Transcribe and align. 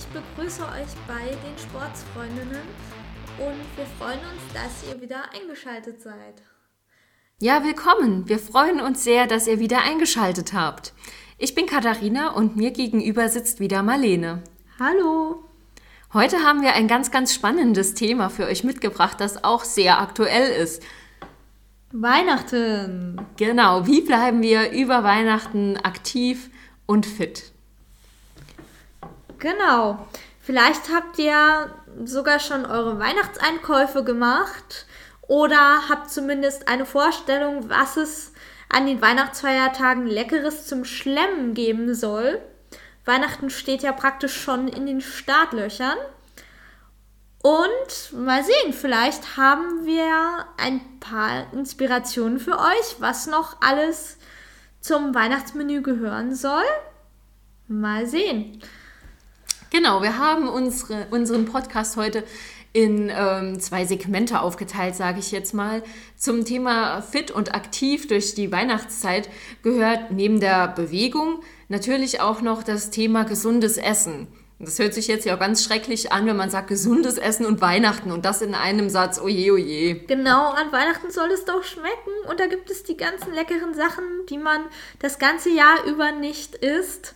ich 0.00 0.06
begrüße 0.06 0.62
euch 0.62 0.94
bei 1.06 1.26
den 1.26 1.58
Sportsfreundinnen 1.58 2.62
und 3.38 3.76
wir 3.76 3.86
freuen 3.98 4.20
uns, 4.20 4.42
dass 4.54 4.90
ihr 4.90 5.00
wieder 5.02 5.24
eingeschaltet 5.34 6.00
seid. 6.00 6.42
Ja, 7.38 7.62
willkommen. 7.64 8.26
Wir 8.26 8.38
freuen 8.38 8.80
uns 8.80 9.04
sehr, 9.04 9.26
dass 9.26 9.46
ihr 9.46 9.60
wieder 9.60 9.82
eingeschaltet 9.82 10.54
habt. 10.54 10.94
Ich 11.36 11.54
bin 11.54 11.66
Katharina 11.66 12.30
und 12.30 12.56
mir 12.56 12.70
gegenüber 12.70 13.28
sitzt 13.28 13.60
wieder 13.60 13.82
Marlene. 13.82 14.42
Hallo. 14.78 15.44
Heute 16.14 16.38
haben 16.44 16.62
wir 16.62 16.72
ein 16.72 16.88
ganz, 16.88 17.10
ganz 17.10 17.34
spannendes 17.34 17.92
Thema 17.92 18.30
für 18.30 18.46
euch 18.46 18.64
mitgebracht, 18.64 19.20
das 19.20 19.44
auch 19.44 19.64
sehr 19.64 20.00
aktuell 20.00 20.50
ist. 20.62 20.82
Weihnachten. 21.92 23.20
Genau, 23.36 23.86
wie 23.86 24.00
bleiben 24.00 24.40
wir 24.40 24.70
über 24.70 25.04
Weihnachten 25.04 25.76
aktiv 25.76 26.48
und 26.86 27.04
fit? 27.04 27.52
Genau. 29.40 30.06
Vielleicht 30.40 30.92
habt 30.92 31.18
ihr 31.18 31.74
sogar 32.04 32.38
schon 32.38 32.64
eure 32.64 32.98
Weihnachtseinkäufe 32.98 34.04
gemacht 34.04 34.86
oder 35.22 35.88
habt 35.88 36.10
zumindest 36.10 36.68
eine 36.68 36.86
Vorstellung, 36.86 37.68
was 37.68 37.96
es 37.96 38.32
an 38.68 38.86
den 38.86 39.02
Weihnachtsfeiertagen 39.02 40.06
Leckeres 40.06 40.66
zum 40.66 40.84
Schlemmen 40.84 41.54
geben 41.54 41.94
soll. 41.94 42.40
Weihnachten 43.04 43.50
steht 43.50 43.82
ja 43.82 43.92
praktisch 43.92 44.40
schon 44.40 44.68
in 44.68 44.86
den 44.86 45.00
Startlöchern. 45.00 45.98
Und 47.42 48.12
mal 48.12 48.44
sehen, 48.44 48.72
vielleicht 48.72 49.36
haben 49.38 49.86
wir 49.86 50.46
ein 50.58 51.00
paar 51.00 51.52
Inspirationen 51.52 52.38
für 52.38 52.58
euch, 52.58 52.96
was 52.98 53.26
noch 53.26 53.62
alles 53.62 54.18
zum 54.80 55.14
Weihnachtsmenü 55.14 55.80
gehören 55.80 56.34
soll. 56.34 56.64
Mal 57.66 58.06
sehen. 58.06 58.62
Genau, 59.70 60.02
wir 60.02 60.18
haben 60.18 60.48
unsere, 60.48 61.06
unseren 61.10 61.44
Podcast 61.44 61.96
heute 61.96 62.24
in 62.72 63.10
ähm, 63.12 63.60
zwei 63.60 63.84
Segmente 63.84 64.40
aufgeteilt, 64.40 64.96
sage 64.96 65.20
ich 65.20 65.30
jetzt 65.30 65.54
mal. 65.54 65.82
Zum 66.16 66.44
Thema 66.44 67.02
fit 67.02 67.30
und 67.30 67.54
aktiv 67.54 68.08
durch 68.08 68.34
die 68.34 68.50
Weihnachtszeit 68.50 69.28
gehört 69.62 70.10
neben 70.10 70.40
der 70.40 70.68
Bewegung 70.68 71.42
natürlich 71.68 72.20
auch 72.20 72.40
noch 72.42 72.64
das 72.64 72.90
Thema 72.90 73.24
gesundes 73.24 73.76
Essen. 73.76 74.26
Das 74.58 74.78
hört 74.78 74.92
sich 74.92 75.06
jetzt 75.06 75.24
ja 75.24 75.36
ganz 75.36 75.64
schrecklich 75.64 76.12
an, 76.12 76.26
wenn 76.26 76.36
man 76.36 76.50
sagt 76.50 76.68
gesundes 76.68 77.16
Essen 77.16 77.46
und 77.46 77.60
Weihnachten 77.60 78.10
und 78.10 78.24
das 78.24 78.42
in 78.42 78.54
einem 78.54 78.90
Satz, 78.90 79.20
oje, 79.20 79.52
oje. 79.52 79.94
Genau, 80.06 80.50
an 80.50 80.70
Weihnachten 80.70 81.10
soll 81.10 81.30
es 81.30 81.44
doch 81.44 81.62
schmecken 81.62 82.28
und 82.28 82.40
da 82.40 82.46
gibt 82.46 82.70
es 82.70 82.82
die 82.82 82.96
ganzen 82.96 83.32
leckeren 83.32 83.72
Sachen, 83.72 84.04
die 84.28 84.36
man 84.36 84.62
das 84.98 85.18
ganze 85.18 85.48
Jahr 85.48 85.84
über 85.86 86.12
nicht 86.12 86.56
isst. 86.56 87.14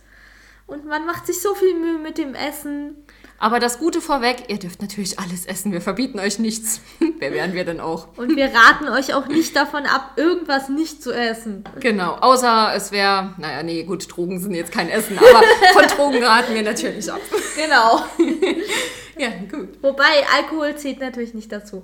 Und 0.67 0.85
man 0.85 1.05
macht 1.05 1.27
sich 1.27 1.41
so 1.41 1.53
viel 1.53 1.75
Mühe 1.75 1.99
mit 1.99 2.17
dem 2.17 2.33
Essen. 2.33 3.05
Aber 3.37 3.59
das 3.59 3.79
Gute 3.79 4.01
vorweg, 4.01 4.45
ihr 4.47 4.57
dürft 4.57 4.81
natürlich 4.81 5.19
alles 5.19 5.45
essen. 5.45 5.71
Wir 5.71 5.81
verbieten 5.81 6.19
euch 6.19 6.39
nichts. 6.39 6.81
Wer 7.19 7.33
wären 7.33 7.53
wir 7.53 7.65
denn 7.65 7.79
auch? 7.79 8.07
Und 8.17 8.35
wir 8.35 8.45
raten 8.45 8.87
euch 8.87 9.13
auch 9.13 9.27
nicht 9.27 9.55
davon 9.55 9.85
ab, 9.85 10.13
irgendwas 10.15 10.69
nicht 10.69 11.03
zu 11.03 11.11
essen. 11.11 11.63
Genau, 11.79 12.13
außer 12.13 12.71
es 12.75 12.91
wäre, 12.91 13.35
naja, 13.37 13.61
nee, 13.61 13.83
gut, 13.83 14.07
Drogen 14.09 14.39
sind 14.39 14.55
jetzt 14.55 14.71
kein 14.71 14.89
Essen, 14.89 15.17
aber 15.19 15.43
von 15.73 15.97
Drogen 15.97 16.23
raten 16.23 16.55
wir 16.55 16.63
natürlich 16.63 17.11
ab. 17.11 17.21
Genau. 17.55 18.03
ja, 19.17 19.29
gut. 19.51 19.83
Wobei, 19.83 20.25
Alkohol 20.35 20.75
zählt 20.77 20.99
natürlich 20.99 21.33
nicht 21.33 21.51
dazu. 21.51 21.83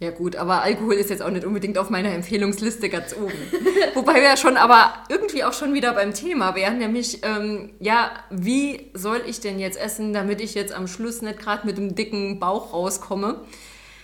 Ja 0.00 0.10
gut, 0.10 0.34
aber 0.34 0.62
Alkohol 0.62 0.94
ist 0.94 1.10
jetzt 1.10 1.20
auch 1.20 1.30
nicht 1.30 1.44
unbedingt 1.44 1.76
auf 1.76 1.90
meiner 1.90 2.10
Empfehlungsliste 2.14 2.88
ganz 2.88 3.14
oben. 3.14 3.34
Wobei 3.94 4.14
wir 4.14 4.22
ja 4.22 4.36
schon 4.38 4.56
aber 4.56 4.94
irgendwie 5.10 5.44
auch 5.44 5.52
schon 5.52 5.74
wieder 5.74 5.92
beim 5.92 6.14
Thema 6.14 6.54
wären, 6.54 6.78
nämlich, 6.78 7.20
ähm, 7.22 7.74
ja, 7.80 8.10
wie 8.30 8.90
soll 8.94 9.20
ich 9.26 9.40
denn 9.40 9.58
jetzt 9.58 9.78
essen, 9.78 10.14
damit 10.14 10.40
ich 10.40 10.54
jetzt 10.54 10.72
am 10.72 10.86
Schluss 10.86 11.20
nicht 11.20 11.38
gerade 11.38 11.66
mit 11.66 11.76
einem 11.76 11.94
dicken 11.94 12.40
Bauch 12.40 12.72
rauskomme? 12.72 13.42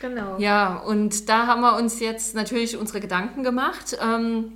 Genau. 0.03 0.37
Ja, 0.39 0.77
und 0.81 1.31
da 1.31 1.47
haben 1.47 1.63
wir 1.63 1.77
uns 1.77 1.99
jetzt 1.99 2.35
natürlich 2.35 2.77
unsere 2.77 3.01
Gedanken 3.01 3.43
gemacht 3.43 3.97
ähm, 3.99 4.53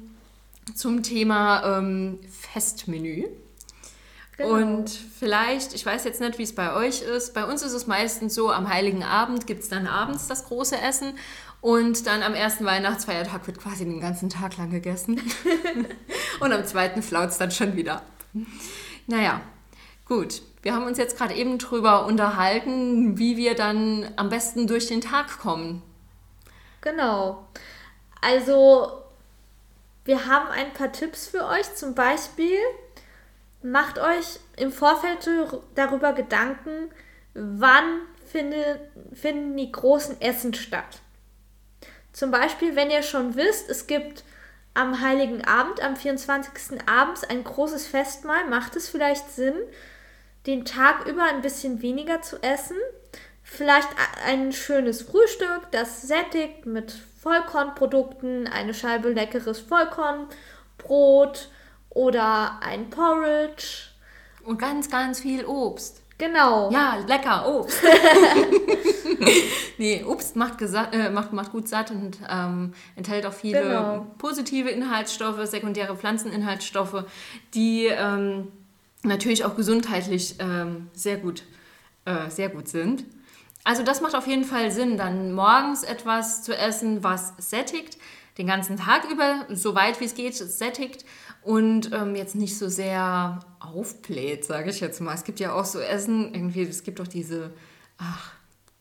zum 0.74 1.02
Thema 1.02 1.78
ähm, 1.78 2.18
Festmenü. 2.52 3.24
Genau. 4.40 4.54
Und 4.54 4.88
vielleicht, 4.88 5.74
ich 5.74 5.84
weiß 5.84 6.04
jetzt 6.04 6.18
nicht, 6.22 6.38
wie 6.38 6.44
es 6.44 6.54
bei 6.54 6.74
euch 6.74 7.02
ist, 7.02 7.34
bei 7.34 7.44
uns 7.44 7.60
ist 7.60 7.74
es 7.74 7.86
meistens 7.86 8.34
so, 8.34 8.50
am 8.50 8.70
Heiligen 8.70 9.02
Abend 9.02 9.46
gibt 9.46 9.62
es 9.62 9.68
dann 9.68 9.86
abends 9.86 10.28
das 10.28 10.46
große 10.46 10.80
Essen 10.80 11.12
und 11.60 12.06
dann 12.06 12.22
am 12.22 12.32
ersten 12.32 12.64
Weihnachtsfeiertag 12.64 13.46
wird 13.46 13.60
quasi 13.60 13.84
den 13.84 14.00
ganzen 14.00 14.30
Tag 14.30 14.56
lang 14.56 14.70
gegessen. 14.70 15.20
und 16.40 16.52
am 16.54 16.64
zweiten 16.64 17.02
flaut 17.02 17.28
es 17.28 17.36
dann 17.36 17.50
schon 17.50 17.76
wieder 17.76 17.96
ab. 17.96 18.06
Naja, 19.06 19.42
gut. 20.06 20.40
Wir 20.62 20.74
haben 20.74 20.86
uns 20.86 20.96
jetzt 20.96 21.18
gerade 21.18 21.34
eben 21.34 21.58
drüber 21.58 22.06
unterhalten, 22.06 23.18
wie 23.18 23.36
wir 23.36 23.54
dann 23.54 24.10
am 24.16 24.30
besten 24.30 24.66
durch 24.66 24.86
den 24.86 25.02
Tag 25.02 25.38
kommen. 25.38 25.82
Genau. 26.80 27.46
Also, 28.22 29.02
wir 30.06 30.26
haben 30.26 30.48
ein 30.48 30.72
paar 30.72 30.92
Tipps 30.92 31.26
für 31.26 31.46
euch. 31.46 31.74
Zum 31.74 31.94
Beispiel, 31.94 32.58
macht 33.62 33.98
euch 33.98 34.40
im 34.56 34.72
Vorfeld 34.72 35.28
darüber 35.74 36.12
Gedanken, 36.12 36.90
wann 37.34 38.00
finde, 38.26 38.80
finden 39.12 39.56
die 39.56 39.70
großen 39.70 40.20
Essen 40.20 40.54
statt. 40.54 41.00
Zum 42.12 42.30
Beispiel, 42.30 42.76
wenn 42.76 42.90
ihr 42.90 43.02
schon 43.02 43.36
wisst, 43.36 43.70
es 43.70 43.86
gibt 43.86 44.24
am 44.74 45.00
Heiligen 45.00 45.44
Abend, 45.44 45.82
am 45.82 45.96
24. 45.96 46.88
abends 46.88 47.24
ein 47.24 47.44
großes 47.44 47.86
Festmahl, 47.86 48.48
macht 48.48 48.76
es 48.76 48.88
vielleicht 48.88 49.30
Sinn, 49.30 49.54
den 50.46 50.64
Tag 50.64 51.06
über 51.06 51.24
ein 51.24 51.42
bisschen 51.42 51.82
weniger 51.82 52.22
zu 52.22 52.42
essen. 52.42 52.76
Vielleicht 53.42 53.88
ein 54.24 54.52
schönes 54.52 55.02
Frühstück, 55.02 55.70
das 55.72 56.02
sättigt 56.02 56.66
mit 56.66 56.92
Vollkornprodukten, 57.20 58.46
eine 58.46 58.74
Scheibe 58.74 59.10
leckeres 59.10 59.60
Vollkornbrot, 59.60 61.50
oder 61.90 62.60
ein 62.62 62.90
Porridge. 62.90 63.90
Und 64.44 64.58
ganz, 64.58 64.88
ganz 64.88 65.20
viel 65.20 65.44
Obst. 65.44 66.02
Genau. 66.20 66.70
Ja, 66.70 66.98
lecker, 67.06 67.48
Obst. 67.48 67.82
nee, 69.78 70.04
Obst 70.04 70.36
macht, 70.36 70.60
äh, 70.60 71.10
macht, 71.10 71.32
macht 71.32 71.52
gut 71.52 71.66
satt 71.66 71.90
und 71.90 72.18
ähm, 72.28 72.74
enthält 72.94 73.24
auch 73.24 73.32
viele 73.32 73.62
genau. 73.62 74.06
positive 74.18 74.68
Inhaltsstoffe, 74.68 75.46
sekundäre 75.46 75.96
Pflanzeninhaltsstoffe, 75.96 77.04
die 77.54 77.86
ähm, 77.86 78.48
natürlich 79.02 79.44
auch 79.44 79.56
gesundheitlich 79.56 80.36
ähm, 80.40 80.88
sehr, 80.92 81.16
gut, 81.16 81.44
äh, 82.04 82.28
sehr 82.28 82.50
gut 82.50 82.68
sind. 82.68 83.04
Also 83.64 83.82
das 83.82 84.00
macht 84.02 84.14
auf 84.14 84.26
jeden 84.26 84.44
Fall 84.44 84.70
Sinn, 84.70 84.96
dann 84.96 85.32
morgens 85.32 85.82
etwas 85.84 86.42
zu 86.42 86.56
essen, 86.56 87.02
was 87.02 87.34
sättigt, 87.38 87.98
den 88.38 88.46
ganzen 88.46 88.76
Tag 88.76 89.10
über, 89.10 89.46
so 89.50 89.74
weit 89.74 90.00
wie 90.00 90.04
es 90.04 90.14
geht, 90.14 90.34
sättigt 90.34 91.04
und 91.42 91.92
ähm, 91.92 92.14
jetzt 92.14 92.34
nicht 92.34 92.58
so 92.58 92.68
sehr 92.68 93.40
aufbläht, 93.60 94.44
sage 94.44 94.70
ich 94.70 94.80
jetzt 94.80 95.00
mal. 95.00 95.14
Es 95.14 95.24
gibt 95.24 95.40
ja 95.40 95.52
auch 95.52 95.64
so 95.64 95.80
Essen, 95.80 96.34
irgendwie, 96.34 96.62
es 96.62 96.82
gibt 96.82 97.00
doch 97.00 97.08
diese, 97.08 97.52
ach, 97.98 98.32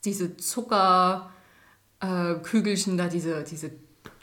diese 0.06 0.38
Zuckerkügelchen 0.38 2.94
äh, 2.94 2.98
da, 2.98 3.08
diese, 3.08 3.44
diese 3.44 3.72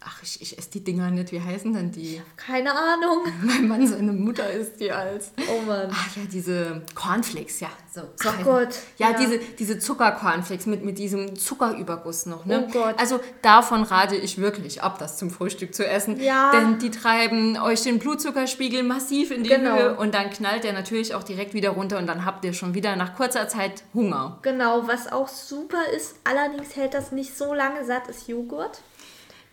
Ach, 0.09 0.23
ich, 0.23 0.41
ich 0.41 0.57
esse 0.57 0.71
die 0.71 0.85
Dinger 0.85 1.11
nicht. 1.11 1.33
Wie 1.33 1.41
heißen 1.41 1.73
denn 1.73 1.91
die? 1.91 2.23
Keine 2.37 2.71
Ahnung. 2.73 3.25
Mein 3.43 3.67
Mann, 3.67 3.87
seine 3.89 4.13
Mutter 4.13 4.49
isst 4.53 4.79
die 4.79 4.93
als. 4.93 5.33
Oh 5.49 5.63
Mann. 5.67 5.89
Ach 5.91 6.17
ja, 6.17 6.23
diese 6.31 6.83
Cornflakes, 6.95 7.59
ja. 7.59 7.71
So, 7.93 8.03
so 8.15 8.29
Ach 8.29 8.45
Gott. 8.45 8.69
Ja, 8.99 9.11
ja, 9.11 9.19
diese, 9.19 9.39
diese 9.39 9.81
Zuckercornflakes 9.81 10.67
mit, 10.67 10.85
mit 10.85 10.99
diesem 10.99 11.35
Zuckerüberguss 11.35 12.27
noch. 12.27 12.45
Ne? 12.45 12.69
Oh 12.69 12.73
Gott. 12.73 12.95
Also 13.01 13.19
davon 13.43 13.83
rate 13.83 14.15
ich 14.15 14.39
wirklich 14.39 14.81
ab, 14.81 15.01
das 15.01 15.19
zum 15.19 15.31
Frühstück 15.31 15.75
zu 15.75 15.85
essen. 15.85 16.21
Ja. 16.21 16.53
Denn 16.53 16.79
die 16.79 16.93
treiben 16.93 17.59
euch 17.59 17.83
den 17.83 17.99
Blutzuckerspiegel 17.99 18.85
massiv 18.85 19.33
in 19.33 19.43
die 19.43 19.51
genau. 19.51 19.77
Höhe 19.77 19.97
und 19.97 20.15
dann 20.15 20.31
knallt 20.31 20.63
der 20.63 20.73
natürlich 20.73 21.17
auch 21.17 21.25
direkt 21.25 21.53
wieder 21.53 21.71
runter 21.71 21.99
und 21.99 22.07
dann 22.07 22.25
habt 22.25 22.45
ihr 22.45 22.53
schon 22.53 22.75
wieder 22.75 22.95
nach 22.95 23.17
kurzer 23.17 23.49
Zeit 23.49 23.83
Hunger. 23.93 24.39
Genau, 24.43 24.87
was 24.87 25.11
auch 25.11 25.29
super 25.29 25.83
ist, 25.97 26.15
allerdings 26.23 26.77
hält 26.77 26.95
das 26.95 27.11
nicht 27.11 27.37
so 27.37 27.55
lange 27.55 27.85
satt, 27.85 28.07
ist 28.07 28.29
Joghurt. 28.29 28.83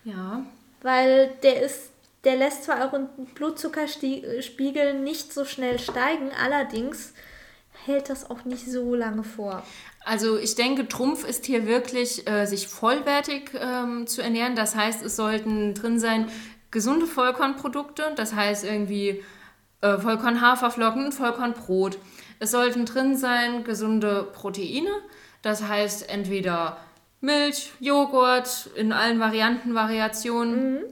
Ja. 0.04 0.44
Weil 0.82 1.32
der 1.42 1.62
ist, 1.62 1.90
der 2.24 2.36
lässt 2.36 2.64
zwar 2.64 2.80
euren 2.80 3.08
Blutzuckerspiegel 3.34 5.00
nicht 5.00 5.32
so 5.32 5.44
schnell 5.44 5.78
steigen, 5.78 6.30
allerdings 6.42 7.14
hält 7.86 8.08
das 8.10 8.30
auch 8.30 8.44
nicht 8.44 8.66
so 8.66 8.94
lange 8.94 9.24
vor. 9.24 9.62
Also 10.04 10.38
ich 10.38 10.54
denke, 10.54 10.86
Trumpf 10.86 11.26
ist 11.26 11.46
hier 11.46 11.66
wirklich, 11.66 12.28
äh, 12.28 12.46
sich 12.46 12.68
vollwertig 12.68 13.50
ähm, 13.58 14.06
zu 14.06 14.22
ernähren. 14.22 14.54
Das 14.54 14.76
heißt, 14.76 15.02
es 15.02 15.16
sollten 15.16 15.74
drin 15.74 15.98
sein 15.98 16.28
gesunde 16.70 17.06
Vollkornprodukte, 17.06 18.12
das 18.16 18.34
heißt 18.34 18.64
irgendwie 18.64 19.22
äh, 19.80 19.98
Vollkornhaferflocken, 19.98 21.12
Vollkornbrot. 21.12 21.98
Es 22.38 22.50
sollten 22.50 22.84
drin 22.84 23.16
sein 23.16 23.64
gesunde 23.64 24.24
Proteine, 24.34 24.90
das 25.40 25.62
heißt 25.62 26.08
entweder 26.10 26.76
Milch, 27.24 27.72
Joghurt 27.80 28.70
in 28.76 28.92
allen 28.92 29.18
Varianten, 29.18 29.74
Variationen. 29.74 30.74
Mhm. 30.74 30.84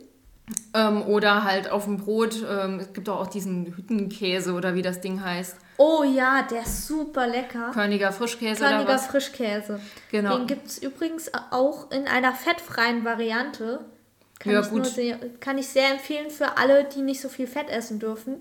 Ähm, 0.75 1.02
oder 1.02 1.44
halt 1.44 1.70
auf 1.70 1.84
dem 1.84 1.99
Brot. 1.99 2.44
Ähm, 2.49 2.81
es 2.81 2.93
gibt 2.93 3.08
auch 3.08 3.26
diesen 3.29 3.76
Hüttenkäse 3.76 4.52
oder 4.52 4.75
wie 4.75 4.82
das 4.82 5.00
Ding 5.00 5.23
heißt. 5.23 5.56
Oh 5.79 6.02
ja, 6.02 6.43
der 6.43 6.62
ist 6.62 6.87
super 6.87 7.26
lecker. 7.26 7.70
Körniger 7.73 8.12
Frischkäse 8.12 8.61
Körniger 8.61 8.84
oder 8.84 8.94
was? 8.94 9.06
Frischkäse. 9.06 9.81
Genau. 10.11 10.38
Den 10.38 10.46
gibt 10.46 10.67
es 10.67 10.79
übrigens 10.79 11.31
auch 11.50 11.90
in 11.90 12.08
einer 12.08 12.32
fettfreien 12.32 13.05
Variante. 13.05 13.84
Kann, 14.38 14.52
ja, 14.52 14.61
ich 14.61 14.70
gut. 14.70 14.87
Sehr, 14.87 15.19
kann 15.40 15.58
ich 15.58 15.69
sehr 15.69 15.93
empfehlen 15.93 16.31
für 16.31 16.58
alle, 16.58 16.84
die 16.84 17.02
nicht 17.02 17.20
so 17.20 17.29
viel 17.29 17.46
Fett 17.46 17.70
essen 17.70 17.99
dürfen. 17.99 18.40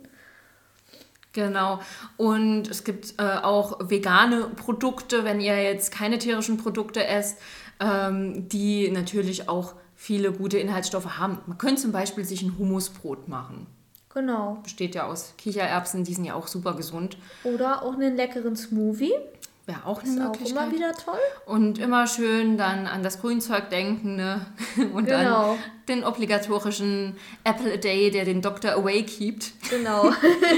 Genau. 1.33 1.79
Und 2.17 2.69
es 2.69 2.83
gibt 2.83 3.13
äh, 3.17 3.23
auch 3.23 3.77
vegane 3.89 4.49
Produkte, 4.55 5.23
wenn 5.23 5.39
ihr 5.39 5.61
jetzt 5.63 5.93
keine 5.93 6.17
tierischen 6.17 6.57
Produkte 6.57 7.05
esst, 7.05 7.37
ähm, 7.81 8.47
die 8.47 8.89
natürlich 8.91 9.49
auch 9.49 9.73
viele 9.95 10.31
gute 10.31 10.57
Inhaltsstoffe 10.57 11.17
haben. 11.17 11.39
Man 11.47 11.57
könnte 11.57 11.81
zum 11.81 11.91
Beispiel 11.91 12.23
sich 12.23 12.41
ein 12.43 12.57
Hummusbrot 12.57 13.27
machen. 13.27 13.67
Genau. 14.13 14.59
Besteht 14.63 14.95
ja 14.95 15.07
aus 15.07 15.33
Kichererbsen, 15.37 16.03
die 16.03 16.13
sind 16.13 16.25
ja 16.25 16.35
auch 16.35 16.47
super 16.47 16.73
gesund. 16.75 17.17
Oder 17.43 17.83
auch 17.83 17.93
einen 17.93 18.15
leckeren 18.15 18.55
Smoothie. 18.55 19.13
Wäre 19.67 19.85
auch 19.85 20.01
eine 20.01 20.09
ist 20.09 20.17
Möglichkeit. 20.17 20.57
Auch 20.57 20.63
immer 20.63 20.75
wieder 20.75 20.91
toll. 20.93 21.19
Und 21.45 21.77
immer 21.77 22.07
schön 22.07 22.57
dann 22.57 22.87
an 22.87 23.03
das 23.03 23.21
Grünzeug 23.21 23.69
denken, 23.69 24.15
ne? 24.15 24.45
Und 24.93 25.05
genau. 25.05 25.55
dann 25.55 25.57
den 25.87 26.03
obligatorischen 26.03 27.15
Apple 27.43 27.73
a 27.73 27.77
Day, 27.77 28.09
der 28.09 28.25
den 28.25 28.41
Doktor 28.41 28.73
away 28.73 29.03
keept. 29.03 29.51
Genau. 29.69 30.11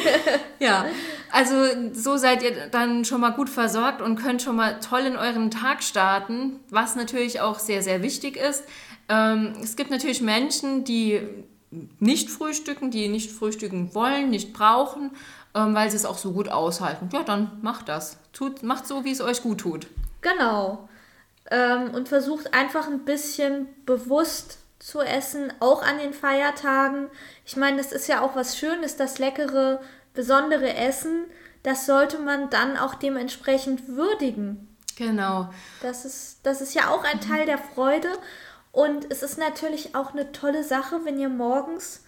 ja, 0.60 0.86
also 1.34 1.66
so 1.94 2.16
seid 2.16 2.44
ihr 2.44 2.68
dann 2.68 3.06
schon 3.06 3.20
mal 3.20 3.32
gut 3.32 3.50
versorgt 3.50 4.04
und 4.04 4.18
könnt 4.18 4.44
schon 4.44 4.56
mal 4.56 4.80
toll 4.80 5.02
in 5.02 5.16
euren 5.16 5.50
Tag 5.50 5.82
starten, 5.82 6.60
was 6.70 6.96
natürlich 6.96 7.42
auch 7.42 7.58
sehr, 7.58 7.82
sehr 7.82 8.04
wichtig 8.04 8.38
ist. 8.38 8.64
Ähm, 9.10 9.54
es 9.64 9.76
gibt 9.76 9.90
natürlich 9.90 10.22
Menschen, 10.22 10.84
die 10.84 11.22
nicht 12.00 12.30
frühstücken, 12.30 12.92
die 12.92 13.08
nicht 13.08 13.32
frühstücken 13.32 13.96
wollen, 13.96 14.30
nicht 14.30 14.54
brauchen, 14.54 15.10
ähm, 15.56 15.74
weil 15.74 15.90
sie 15.90 15.96
es 15.96 16.06
auch 16.06 16.20
so 16.20 16.34
gut 16.34 16.50
aushalten. 16.50 17.10
Ja, 17.12 17.24
dann 17.24 17.58
macht 17.64 17.90
das. 17.90 18.20
Tut, 18.32 18.62
macht 18.62 18.86
so, 18.86 19.04
wie 19.04 19.12
es 19.12 19.20
euch 19.20 19.42
gut 19.42 19.62
tut. 19.62 19.88
Genau. 20.22 20.88
Ähm, 21.50 21.96
und 21.96 22.10
versucht 22.10 22.54
einfach 22.54 22.86
ein 22.86 23.06
bisschen 23.06 23.68
bewusst 23.88 24.60
zu 24.78 25.02
essen, 25.02 25.52
auch 25.60 25.82
an 25.82 25.98
den 25.98 26.14
Feiertagen. 26.14 27.08
Ich 27.44 27.58
meine, 27.58 27.78
das 27.78 27.92
ist 27.92 28.08
ja 28.08 28.22
auch 28.22 28.36
was 28.36 28.56
Schönes, 28.56 28.98
das 28.98 29.18
leckere, 29.18 29.82
besondere 30.14 30.74
Essen. 30.74 31.26
Das 31.64 31.86
sollte 31.86 32.20
man 32.20 32.50
dann 32.50 32.78
auch 32.78 32.96
dementsprechend 32.96 33.88
würdigen. 33.88 34.76
Genau. 34.96 35.50
Das 35.82 36.06
ist, 36.06 36.40
das 36.44 36.62
ist 36.62 36.74
ja 36.74 36.90
auch 36.90 37.04
ein 37.04 37.22
Teil 37.22 37.46
der 37.46 37.58
Freude. 37.58 38.10
Und 38.72 39.12
es 39.12 39.24
ist 39.24 39.38
natürlich 39.38 39.96
auch 39.96 40.14
eine 40.14 40.32
tolle 40.32 40.64
Sache, 40.64 41.02
wenn 41.04 41.20
ihr 41.20 41.30
morgens 41.30 42.04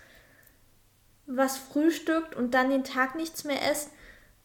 was 1.27 1.57
frühstückt 1.57 2.35
und 2.35 2.53
dann 2.53 2.69
den 2.69 2.83
Tag 2.83 3.15
nichts 3.15 3.43
mehr 3.43 3.69
esst, 3.71 3.89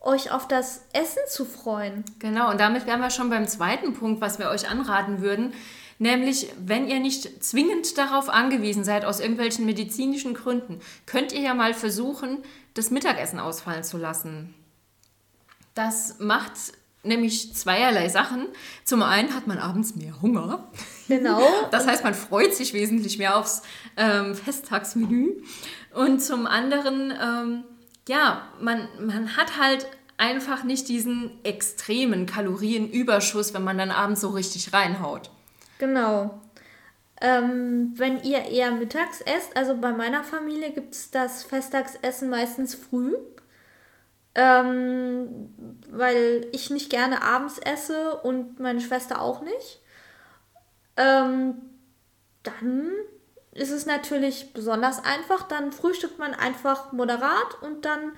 euch 0.00 0.30
auf 0.30 0.48
das 0.48 0.86
Essen 0.92 1.22
zu 1.28 1.44
freuen. 1.44 2.04
Genau, 2.18 2.50
und 2.50 2.58
damit 2.58 2.86
wären 2.86 3.00
wir 3.00 3.10
schon 3.10 3.28
beim 3.28 3.46
zweiten 3.46 3.92
Punkt, 3.92 4.20
was 4.20 4.38
wir 4.38 4.48
euch 4.48 4.68
anraten 4.68 5.20
würden. 5.20 5.52
Nämlich, 5.98 6.50
wenn 6.58 6.88
ihr 6.88 6.98
nicht 6.98 7.44
zwingend 7.44 7.98
darauf 7.98 8.30
angewiesen 8.30 8.84
seid, 8.84 9.04
aus 9.04 9.20
irgendwelchen 9.20 9.66
medizinischen 9.66 10.32
Gründen, 10.32 10.80
könnt 11.04 11.32
ihr 11.32 11.42
ja 11.42 11.52
mal 11.52 11.74
versuchen, 11.74 12.38
das 12.74 12.90
Mittagessen 12.90 13.38
ausfallen 13.38 13.84
zu 13.84 13.98
lassen. 13.98 14.54
Das 15.74 16.18
macht 16.18 16.52
nämlich 17.02 17.54
zweierlei 17.54 18.08
Sachen. 18.08 18.46
Zum 18.84 19.02
einen 19.02 19.34
hat 19.34 19.46
man 19.46 19.58
abends 19.58 19.94
mehr 19.94 20.20
Hunger. 20.20 20.70
Genau. 21.08 21.40
Das 21.70 21.86
heißt, 21.86 22.04
man 22.04 22.14
freut 22.14 22.54
sich 22.54 22.74
wesentlich 22.74 23.18
mehr 23.18 23.36
aufs 23.36 23.62
ähm, 23.96 24.34
Festtagsmenü. 24.34 25.42
Und 25.94 26.20
zum 26.20 26.46
anderen, 26.46 27.12
ähm, 27.22 27.64
ja, 28.08 28.48
man, 28.60 28.88
man 29.00 29.36
hat 29.36 29.58
halt 29.58 29.86
einfach 30.16 30.64
nicht 30.64 30.88
diesen 30.88 31.30
extremen 31.44 32.26
Kalorienüberschuss, 32.26 33.54
wenn 33.54 33.64
man 33.64 33.78
dann 33.78 33.90
abends 33.90 34.20
so 34.20 34.28
richtig 34.28 34.72
reinhaut. 34.72 35.30
Genau. 35.78 36.40
Ähm, 37.20 37.92
wenn 37.96 38.22
ihr 38.22 38.44
eher 38.46 38.70
mittags 38.70 39.20
esst, 39.20 39.56
also 39.56 39.76
bei 39.76 39.92
meiner 39.92 40.24
Familie 40.24 40.70
gibt 40.70 40.94
es 40.94 41.10
das 41.10 41.42
Festtagsessen 41.42 42.30
meistens 42.30 42.74
früh 42.74 43.14
ähm, 44.34 45.52
weil 45.90 46.46
ich 46.52 46.70
nicht 46.70 46.90
gerne 46.90 47.22
abends 47.22 47.58
esse 47.58 48.16
und 48.18 48.60
meine 48.60 48.80
Schwester 48.80 49.20
auch 49.20 49.42
nicht. 49.42 49.80
Ähm, 50.96 51.54
dann 52.42 52.90
ist 53.52 53.70
es 53.70 53.86
natürlich 53.86 54.52
besonders 54.52 55.04
einfach. 55.04 55.42
Dann 55.42 55.72
frühstückt 55.72 56.18
man 56.18 56.34
einfach 56.34 56.92
moderat 56.92 57.60
und 57.62 57.84
dann 57.84 58.12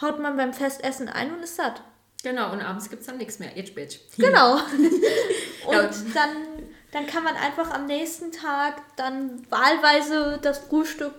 haut 0.00 0.20
man 0.20 0.36
beim 0.36 0.52
Festessen 0.52 1.08
ein 1.08 1.34
und 1.34 1.42
ist 1.42 1.56
satt. 1.56 1.82
Genau, 2.22 2.52
und 2.52 2.60
abends 2.60 2.90
gibt 2.90 3.00
es 3.00 3.06
dann 3.08 3.16
nichts 3.16 3.38
mehr. 3.38 3.56
Jetzt 3.56 3.68
spät. 3.68 3.98
Genau. 4.18 4.54
und 5.66 6.14
dann, 6.14 6.49
dann 6.92 7.06
kann 7.06 7.24
man 7.24 7.36
einfach 7.36 7.70
am 7.70 7.86
nächsten 7.86 8.32
Tag 8.32 8.82
dann 8.96 9.42
wahlweise 9.50 10.38
das 10.42 10.58
Frühstück 10.58 11.14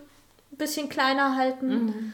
ein 0.51 0.57
bisschen 0.57 0.89
kleiner 0.89 1.35
halten. 1.35 1.85
Mhm. 1.85 2.13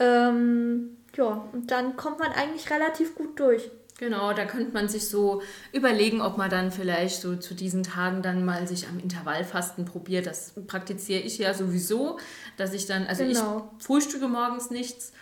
Ähm, 0.00 0.96
ja, 1.16 1.46
und 1.52 1.70
dann 1.70 1.96
kommt 1.96 2.18
man 2.18 2.32
eigentlich 2.32 2.70
relativ 2.70 3.14
gut 3.14 3.38
durch. 3.38 3.70
Genau, 3.98 4.32
da 4.32 4.44
könnte 4.44 4.72
man 4.72 4.88
sich 4.88 5.08
so 5.08 5.40
überlegen, 5.72 6.20
ob 6.20 6.36
man 6.36 6.50
dann 6.50 6.72
vielleicht 6.72 7.20
so 7.20 7.36
zu 7.36 7.54
diesen 7.54 7.84
Tagen 7.84 8.22
dann 8.22 8.44
mal 8.44 8.66
sich 8.66 8.88
am 8.88 8.98
Intervallfasten 8.98 9.84
probiert. 9.84 10.26
Das 10.26 10.52
praktiziere 10.66 11.20
ich 11.20 11.38
ja 11.38 11.54
sowieso, 11.54 12.18
dass 12.56 12.72
ich 12.72 12.86
dann, 12.86 13.06
also 13.06 13.24
genau. 13.24 13.70
ich 13.78 13.86
frühstücke 13.86 14.26
morgens 14.26 14.70
nichts, 14.70 15.12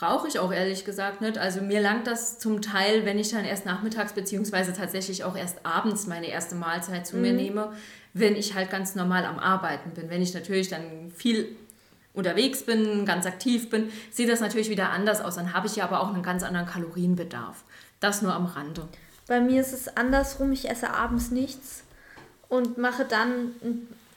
brauche 0.00 0.26
ich 0.26 0.38
auch 0.38 0.50
ehrlich 0.50 0.86
gesagt 0.86 1.20
nicht. 1.20 1.36
Also 1.36 1.60
mir 1.60 1.80
langt 1.80 2.06
das 2.06 2.38
zum 2.38 2.62
Teil, 2.62 3.04
wenn 3.04 3.18
ich 3.18 3.30
dann 3.32 3.44
erst 3.44 3.66
nachmittags 3.66 4.14
beziehungsweise 4.14 4.72
tatsächlich 4.72 5.24
auch 5.24 5.36
erst 5.36 5.66
abends 5.66 6.06
meine 6.06 6.26
erste 6.26 6.54
Mahlzeit 6.54 7.06
zu 7.06 7.16
mhm. 7.16 7.22
mir 7.22 7.32
nehme, 7.34 7.72
wenn 8.14 8.34
ich 8.34 8.54
halt 8.54 8.70
ganz 8.70 8.94
normal 8.94 9.26
am 9.26 9.38
Arbeiten 9.38 9.90
bin. 9.90 10.08
Wenn 10.08 10.22
ich 10.22 10.32
natürlich 10.32 10.68
dann 10.68 11.12
viel 11.14 11.54
unterwegs 12.14 12.62
bin, 12.62 13.04
ganz 13.04 13.26
aktiv 13.26 13.68
bin, 13.68 13.92
sieht 14.10 14.30
das 14.30 14.40
natürlich 14.40 14.70
wieder 14.70 14.88
anders 14.88 15.20
aus. 15.20 15.34
Dann 15.34 15.52
habe 15.52 15.66
ich 15.66 15.76
ja 15.76 15.84
aber 15.84 16.00
auch 16.00 16.14
einen 16.14 16.22
ganz 16.22 16.42
anderen 16.44 16.66
Kalorienbedarf. 16.66 17.62
Das 18.00 18.22
nur 18.22 18.32
am 18.32 18.46
Rande. 18.46 18.88
Bei 19.26 19.38
mir 19.38 19.60
ist 19.60 19.74
es 19.74 19.98
andersrum. 19.98 20.50
Ich 20.52 20.70
esse 20.70 20.94
abends 20.94 21.30
nichts 21.30 21.84
und 22.48 22.78
mache 22.78 23.04
dann 23.04 23.50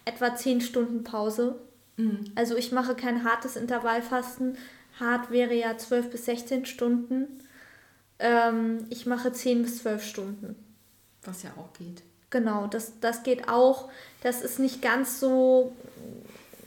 etwa 0.05 0.33
10 0.33 0.61
Stunden 0.61 1.03
Pause. 1.03 1.55
Mhm. 1.97 2.23
Also 2.35 2.55
ich 2.55 2.71
mache 2.71 2.95
kein 2.95 3.25
hartes 3.25 3.57
Intervallfasten. 3.57 4.57
Hart 4.99 5.31
wäre 5.31 5.53
ja 5.53 5.77
12 5.77 6.11
bis 6.11 6.25
16 6.25 6.65
Stunden. 6.65 7.27
Ähm, 8.19 8.85
ich 8.89 9.05
mache 9.05 9.31
10 9.31 9.63
bis 9.63 9.79
12 9.79 10.03
Stunden. 10.05 10.55
Was 11.23 11.43
ja 11.43 11.51
auch 11.57 11.73
geht. 11.73 12.03
Genau, 12.29 12.67
das, 12.67 12.99
das 12.99 13.23
geht 13.23 13.47
auch. 13.47 13.89
Das 14.21 14.41
ist 14.41 14.59
nicht 14.59 14.81
ganz 14.81 15.19
so 15.19 15.73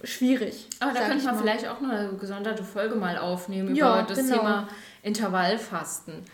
schwierig. 0.05 0.69
Aber 0.81 0.93
da 0.93 1.09
könnte 1.09 1.25
man 1.25 1.35
mal. 1.35 1.41
vielleicht 1.41 1.69
auch 1.69 1.81
eine 1.83 2.17
gesonderte 2.21 2.65
Folge 2.65 2.95
mal 2.95 3.19
aufnehmen 3.19 3.75
ja, 3.75 4.00
über 4.00 4.09
das 4.09 4.19
genau. 4.19 4.37
Thema 4.37 4.69
Intervallfasten. 5.03 6.25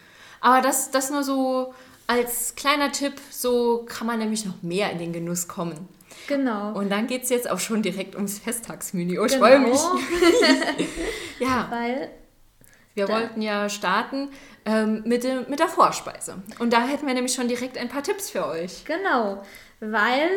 Aber 0.41 0.61
das, 0.61 0.91
das 0.91 1.11
nur 1.11 1.23
so 1.23 1.75
als 2.07 2.55
kleiner 2.57 2.93
Tipp, 2.93 3.15
so 3.31 3.85
kann 3.87 4.07
man 4.07 4.19
nämlich 4.19 4.45
noch 4.45 4.61
mehr 4.63 4.91
in 4.91 4.99
den 4.99 5.13
Genuss 5.13 5.49
kommen. 5.49 5.89
Genau. 6.29 6.73
Und 6.73 6.91
dann 6.91 7.07
geht 7.07 7.25
es 7.25 7.31
jetzt 7.31 7.51
auch 7.51 7.59
schon 7.59 7.83
direkt 7.83 8.15
ums 8.15 8.39
Festtagsmenü. 8.39 9.19
Oh, 9.19 9.25
ich 9.25 9.33
genau. 9.33 9.47
freue 9.47 9.59
mich. 9.59 9.79
ja. 11.39 11.69
Weil 11.71 12.11
wir 12.95 13.09
wollten 13.09 13.41
ja 13.41 13.69
starten 13.69 14.29
ähm, 14.65 15.03
mit, 15.07 15.25
dem, 15.25 15.49
mit 15.49 15.61
der 15.61 15.69
Vorspeise. 15.69 16.43
Und 16.59 16.73
da 16.73 16.83
hätten 16.83 17.07
wir 17.07 17.15
nämlich 17.15 17.35
schon 17.35 17.49
direkt 17.49 17.79
ein 17.79 17.89
paar 17.89 18.03
Tipps 18.03 18.31
für 18.31 18.47
euch. 18.47 18.85
Genau, 18.85 19.43
weil 19.81 20.29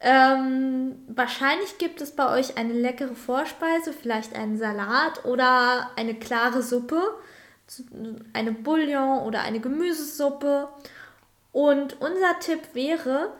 ähm, 0.00 0.96
wahrscheinlich 1.08 1.78
gibt 1.78 2.00
es 2.00 2.12
bei 2.12 2.30
euch 2.30 2.56
eine 2.56 2.72
leckere 2.72 3.14
Vorspeise, 3.14 3.92
vielleicht 3.92 4.34
einen 4.34 4.58
Salat 4.58 5.24
oder 5.24 5.90
eine 5.96 6.14
klare 6.14 6.62
Suppe, 6.62 7.00
eine 8.32 8.52
Bouillon 8.52 9.20
oder 9.20 9.42
eine 9.42 9.60
Gemüsesuppe. 9.60 10.68
Und 11.52 12.00
unser 12.00 12.38
Tipp 12.40 12.60
wäre, 12.72 13.32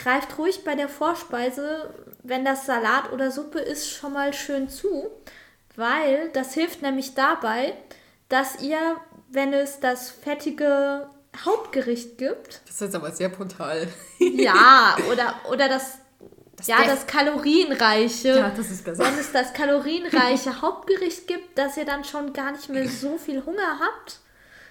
greift 0.00 0.38
ruhig 0.38 0.64
bei 0.64 0.74
der 0.74 0.88
Vorspeise, 0.88 1.92
wenn 2.22 2.44
das 2.44 2.66
Salat 2.66 3.12
oder 3.12 3.30
Suppe 3.30 3.60
ist, 3.60 3.90
schon 3.90 4.14
mal 4.14 4.32
schön 4.32 4.68
zu, 4.68 5.10
weil 5.76 6.30
das 6.32 6.54
hilft 6.54 6.82
nämlich 6.82 7.14
dabei, 7.14 7.74
dass 8.28 8.60
ihr, 8.62 8.96
wenn 9.28 9.52
es 9.52 9.80
das 9.80 10.10
fettige 10.10 11.08
Hauptgericht 11.44 12.18
gibt. 12.18 12.62
Das 12.64 12.76
ist 12.76 12.80
jetzt 12.80 12.94
aber 12.94 13.12
sehr 13.12 13.28
brutal. 13.28 13.86
ja, 14.18 14.96
oder, 15.10 15.34
oder 15.50 15.68
das, 15.68 15.98
das 16.56 16.66
ja, 16.66 16.84
das 16.84 17.06
kalorienreiche. 17.06 18.28
Ja, 18.28 18.50
das 18.50 18.70
ist 18.70 18.84
besser. 18.84 19.04
Wenn 19.04 19.18
es 19.18 19.32
das 19.32 19.52
kalorienreiche 19.52 20.60
Hauptgericht 20.62 21.26
gibt, 21.26 21.58
dass 21.58 21.76
ihr 21.76 21.84
dann 21.84 22.04
schon 22.04 22.32
gar 22.32 22.52
nicht 22.52 22.68
mehr 22.68 22.88
so 22.88 23.18
viel 23.18 23.44
Hunger 23.44 23.78
habt. 23.80 24.20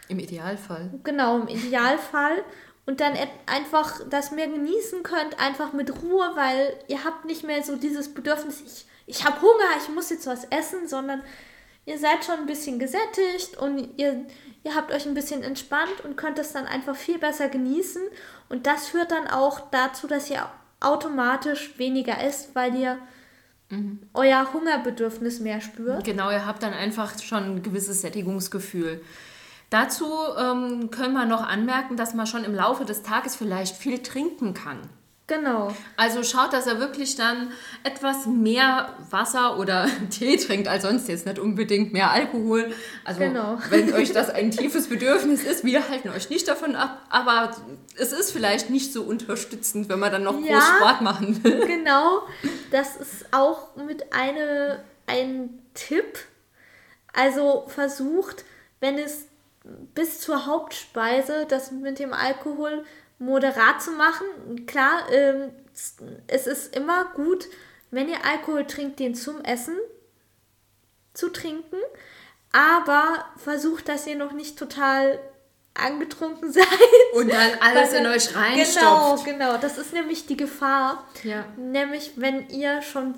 Im 0.08 0.18
Idealfall. 0.18 0.90
Genau, 1.04 1.40
im 1.40 1.48
Idealfall. 1.48 2.44
Und 2.90 3.02
dann 3.02 3.14
einfach 3.46 4.02
das 4.10 4.32
mehr 4.32 4.48
genießen 4.48 5.04
könnt, 5.04 5.40
einfach 5.40 5.74
mit 5.74 6.02
Ruhe, 6.02 6.32
weil 6.34 6.74
ihr 6.88 7.04
habt 7.04 7.24
nicht 7.26 7.44
mehr 7.44 7.62
so 7.62 7.76
dieses 7.76 8.12
Bedürfnis, 8.16 8.64
ich, 8.66 8.86
ich 9.06 9.26
habe 9.26 9.40
Hunger, 9.44 9.78
ich 9.80 9.94
muss 9.94 10.10
jetzt 10.10 10.26
was 10.26 10.46
essen, 10.46 10.88
sondern 10.88 11.22
ihr 11.86 12.00
seid 12.00 12.26
schon 12.26 12.40
ein 12.40 12.46
bisschen 12.48 12.80
gesättigt 12.80 13.56
und 13.60 13.94
ihr, 13.98 14.26
ihr 14.64 14.74
habt 14.74 14.92
euch 14.92 15.06
ein 15.06 15.14
bisschen 15.14 15.44
entspannt 15.44 16.04
und 16.04 16.18
könnt 16.18 16.40
es 16.40 16.52
dann 16.52 16.66
einfach 16.66 16.96
viel 16.96 17.20
besser 17.20 17.48
genießen. 17.48 18.02
Und 18.50 18.66
das 18.66 18.88
führt 18.88 19.12
dann 19.12 19.28
auch 19.28 19.70
dazu, 19.70 20.08
dass 20.08 20.28
ihr 20.32 20.50
automatisch 20.80 21.78
weniger 21.78 22.20
esst, 22.20 22.56
weil 22.56 22.74
ihr 22.74 22.98
mhm. 23.70 24.00
euer 24.16 24.52
Hungerbedürfnis 24.52 25.42
mehr 25.42 25.62
spürt. 25.62 26.06
Genau, 26.06 26.32
ihr 26.32 26.48
habt 26.48 26.64
dann 26.64 26.74
einfach 26.74 27.22
schon 27.22 27.58
ein 27.58 27.62
gewisses 27.62 28.02
Sättigungsgefühl. 28.02 29.00
Dazu 29.70 30.12
ähm, 30.38 30.90
können 30.90 31.14
wir 31.14 31.26
noch 31.26 31.48
anmerken, 31.48 31.96
dass 31.96 32.14
man 32.14 32.26
schon 32.26 32.44
im 32.44 32.56
Laufe 32.56 32.86
des 32.86 33.04
Tages 33.04 33.36
vielleicht 33.36 33.76
viel 33.76 34.00
trinken 34.00 34.54
kann. 34.54 34.80
Genau. 35.30 35.72
Also 35.96 36.24
schaut, 36.24 36.54
dass 36.54 36.66
er 36.66 36.80
wirklich 36.80 37.16
dann 37.16 37.52
etwas 37.84 38.26
mehr 38.26 38.90
Wasser 39.12 39.60
oder 39.60 39.88
Tee 40.10 40.38
trinkt 40.38 40.68
als 40.68 40.84
sonst 40.84 41.08
jetzt 41.08 41.28
nicht 41.28 41.38
unbedingt 41.38 41.94
mehr 41.94 42.10
Alkohol. 42.10 42.74
Also 43.06 43.20
genau. 43.20 43.60
wenn 43.70 43.94
euch 43.94 44.12
das 44.12 44.32
ein 44.32 44.50
tiefes 44.50 44.88
Bedürfnis 44.88 45.44
ist, 45.44 45.64
wir 45.64 45.88
halten 45.88 46.10
euch 46.10 46.32
nicht 46.32 46.48
davon 46.48 46.76
ab, 46.76 47.06
aber 47.10 47.56
es 47.96 48.12
ist 48.12 48.32
vielleicht 48.32 48.72
nicht 48.72 48.92
so 48.92 49.04
unterstützend, 49.04 49.88
wenn 49.88 50.00
man 50.00 50.12
dann 50.12 50.24
noch 50.24 50.40
ja, 50.42 50.56
groß 50.56 50.64
Sport 50.78 51.02
machen 51.02 51.44
will. 51.44 51.60
Genau, 51.68 52.24
das 52.72 52.96
ist 52.96 53.32
auch 53.32 53.76
mit 53.76 54.12
eine, 54.12 54.80
ein 55.06 55.60
Tipp. 55.76 56.18
Also 57.14 57.66
versucht, 57.68 58.46
wenn 58.80 58.98
es 58.98 59.29
bis 59.94 60.20
zur 60.20 60.46
Hauptspeise 60.46 61.46
das 61.48 61.72
mit 61.72 62.00
dem 62.00 62.14
Alkohol 62.14 62.86
moderat 63.20 63.82
zu 63.82 63.92
machen. 63.92 64.66
Klar, 64.66 65.04
ähm, 65.12 65.52
es 66.28 66.48
ist 66.48 66.76
immer 66.76 67.06
gut, 67.14 67.48
wenn 67.92 68.10
ihr 68.10 68.26
Alkohol 68.26 68.66
trinkt, 68.66 69.00
den 69.00 69.16
zum 69.16 69.42
Essen 69.44 69.76
zu 71.14 71.30
trinken. 71.30 71.78
Aber 72.52 73.26
versucht, 73.38 73.90
dass 73.90 74.08
ihr 74.08 74.16
noch 74.16 74.32
nicht 74.32 74.58
total 74.58 75.20
angetrunken 75.76 76.52
seid. 76.52 76.66
Und 77.14 77.32
dann 77.32 77.52
alles 77.60 77.94
in 77.94 78.06
euch 78.08 78.36
reinstopft. 78.36 79.26
Genau, 79.26 79.54
genau. 79.54 79.58
Das 79.58 79.78
ist 79.78 79.94
nämlich 79.94 80.26
die 80.26 80.38
Gefahr. 80.38 81.06
Ja. 81.24 81.46
Nämlich, 81.58 82.14
wenn 82.16 82.50
ihr 82.50 82.82
schon. 82.82 83.16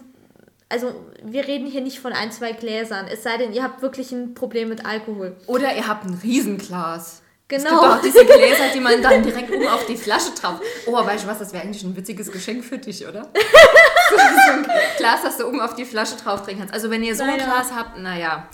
Also, 0.72 0.94
wir 1.24 1.48
reden 1.48 1.68
hier 1.68 1.82
nicht 1.82 2.00
von 2.00 2.13
ein, 2.13 2.32
zwei 2.32 2.54
Gläsern. 2.54 3.08
Es 3.12 3.24
sei 3.24 3.38
denn, 3.38 3.54
ihr 3.54 3.63
habt 3.63 3.82
wirklich 3.82 4.12
ein 4.12 4.34
Problem 4.34 4.70
mit 4.70 4.86
Alkohol. 4.86 5.36
Oder 5.48 5.75
ihr 5.75 5.88
habt 5.88 6.06
ein 6.06 6.20
Riesenglas. 6.24 7.22
Genau. 7.48 7.63
Es 7.63 7.70
gibt 7.70 7.84
auch 7.84 8.01
diese 8.01 8.25
Gläser, 8.25 8.70
die 8.74 8.80
man 8.80 9.01
dann 9.01 9.24
direkt 9.24 9.51
um 9.51 9.68
auf 9.68 9.86
die 9.86 9.98
Flasche 9.98 10.32
drauf. 10.32 10.62
Oh, 10.86 10.94
weißt 10.94 11.25
du 11.25 11.28
was, 11.28 11.40
das 11.40 11.51
wäre 11.51 11.63
eigentlich 11.63 11.84
ein 11.84 11.96
witziges 11.98 12.32
Geschenk 12.32 12.63
für 12.63 12.78
dich, 12.78 13.06
oder? 13.06 13.24
so, 14.10 14.51
ein 14.54 14.66
Glas, 14.98 15.22
das 15.24 15.38
du 15.38 15.46
oben 15.46 15.60
auf 15.60 15.75
die 15.75 15.84
Flasche 15.84 16.16
drauf 16.16 16.44
trinken 16.44 16.62
kannst. 16.62 16.74
Also 16.74 16.90
wenn 16.90 17.04
ihr 17.04 17.13
so 17.13 17.25
naja. 17.25 17.44
ein 17.44 17.44
Glas 17.44 17.74
habt, 17.75 17.98
naja. 17.98 18.48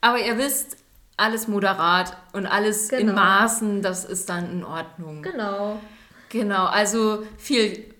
Aber 0.00 0.20
ihr 0.20 0.38
wisst, 0.38 0.76
alles 1.16 1.48
moderat 1.48 2.16
und 2.32 2.46
alles 2.46 2.88
genau. 2.88 3.10
in 3.10 3.14
Maßen, 3.14 3.82
das 3.82 4.04
ist 4.04 4.28
dann 4.28 4.50
in 4.50 4.64
Ordnung. 4.64 5.22
Genau. 5.22 5.80
Genau, 6.28 6.66
also 6.66 7.24
viel 7.38 7.93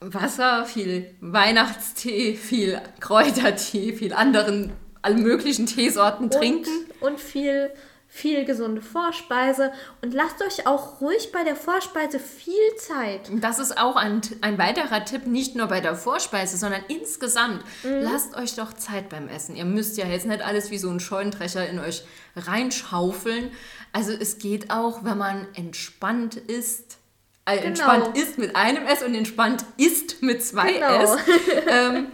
Wasser, 0.00 0.64
viel 0.64 1.14
Weihnachtstee, 1.20 2.34
viel 2.34 2.80
Kräutertee, 3.00 3.92
viel 3.92 4.12
anderen, 4.12 4.72
alle 5.02 5.16
möglichen 5.16 5.66
Teesorten 5.66 6.24
und, 6.24 6.34
trinken. 6.34 6.70
Und 7.00 7.20
viel 7.20 7.70
viel 8.12 8.44
gesunde 8.44 8.82
Vorspeise 8.82 9.72
und 10.02 10.12
lasst 10.12 10.42
euch 10.42 10.66
auch 10.66 11.00
ruhig 11.00 11.30
bei 11.30 11.44
der 11.44 11.54
Vorspeise 11.54 12.18
viel 12.18 12.74
Zeit. 12.76 13.30
Das 13.40 13.60
ist 13.60 13.78
auch 13.78 13.94
ein, 13.94 14.20
ein 14.40 14.58
weiterer 14.58 15.04
Tipp, 15.04 15.28
nicht 15.28 15.54
nur 15.54 15.68
bei 15.68 15.80
der 15.80 15.94
Vorspeise, 15.94 16.56
sondern 16.56 16.82
insgesamt. 16.88 17.62
Mhm. 17.84 18.02
Lasst 18.02 18.36
euch 18.36 18.56
doch 18.56 18.72
Zeit 18.72 19.10
beim 19.10 19.28
Essen. 19.28 19.54
Ihr 19.54 19.64
müsst 19.64 19.96
ja 19.96 20.06
jetzt 20.06 20.26
nicht 20.26 20.44
alles 20.44 20.72
wie 20.72 20.78
so 20.78 20.90
ein 20.90 20.98
Scheunendrecher 20.98 21.68
in 21.68 21.78
euch 21.78 22.02
reinschaufeln. 22.34 23.52
Also 23.92 24.10
es 24.12 24.38
geht 24.38 24.72
auch, 24.72 25.04
wenn 25.04 25.16
man 25.16 25.46
entspannt 25.54 26.34
ist. 26.34 26.98
Äh, 27.44 27.56
genau. 27.56 27.66
Entspannt 27.68 28.16
ist 28.16 28.38
mit 28.38 28.56
einem 28.56 28.86
S 28.86 29.02
und 29.02 29.14
entspannt 29.14 29.64
ist 29.76 30.22
mit 30.22 30.44
zwei 30.44 30.74
genau. 30.74 31.02
S. 31.02 31.16
ähm, 31.68 32.06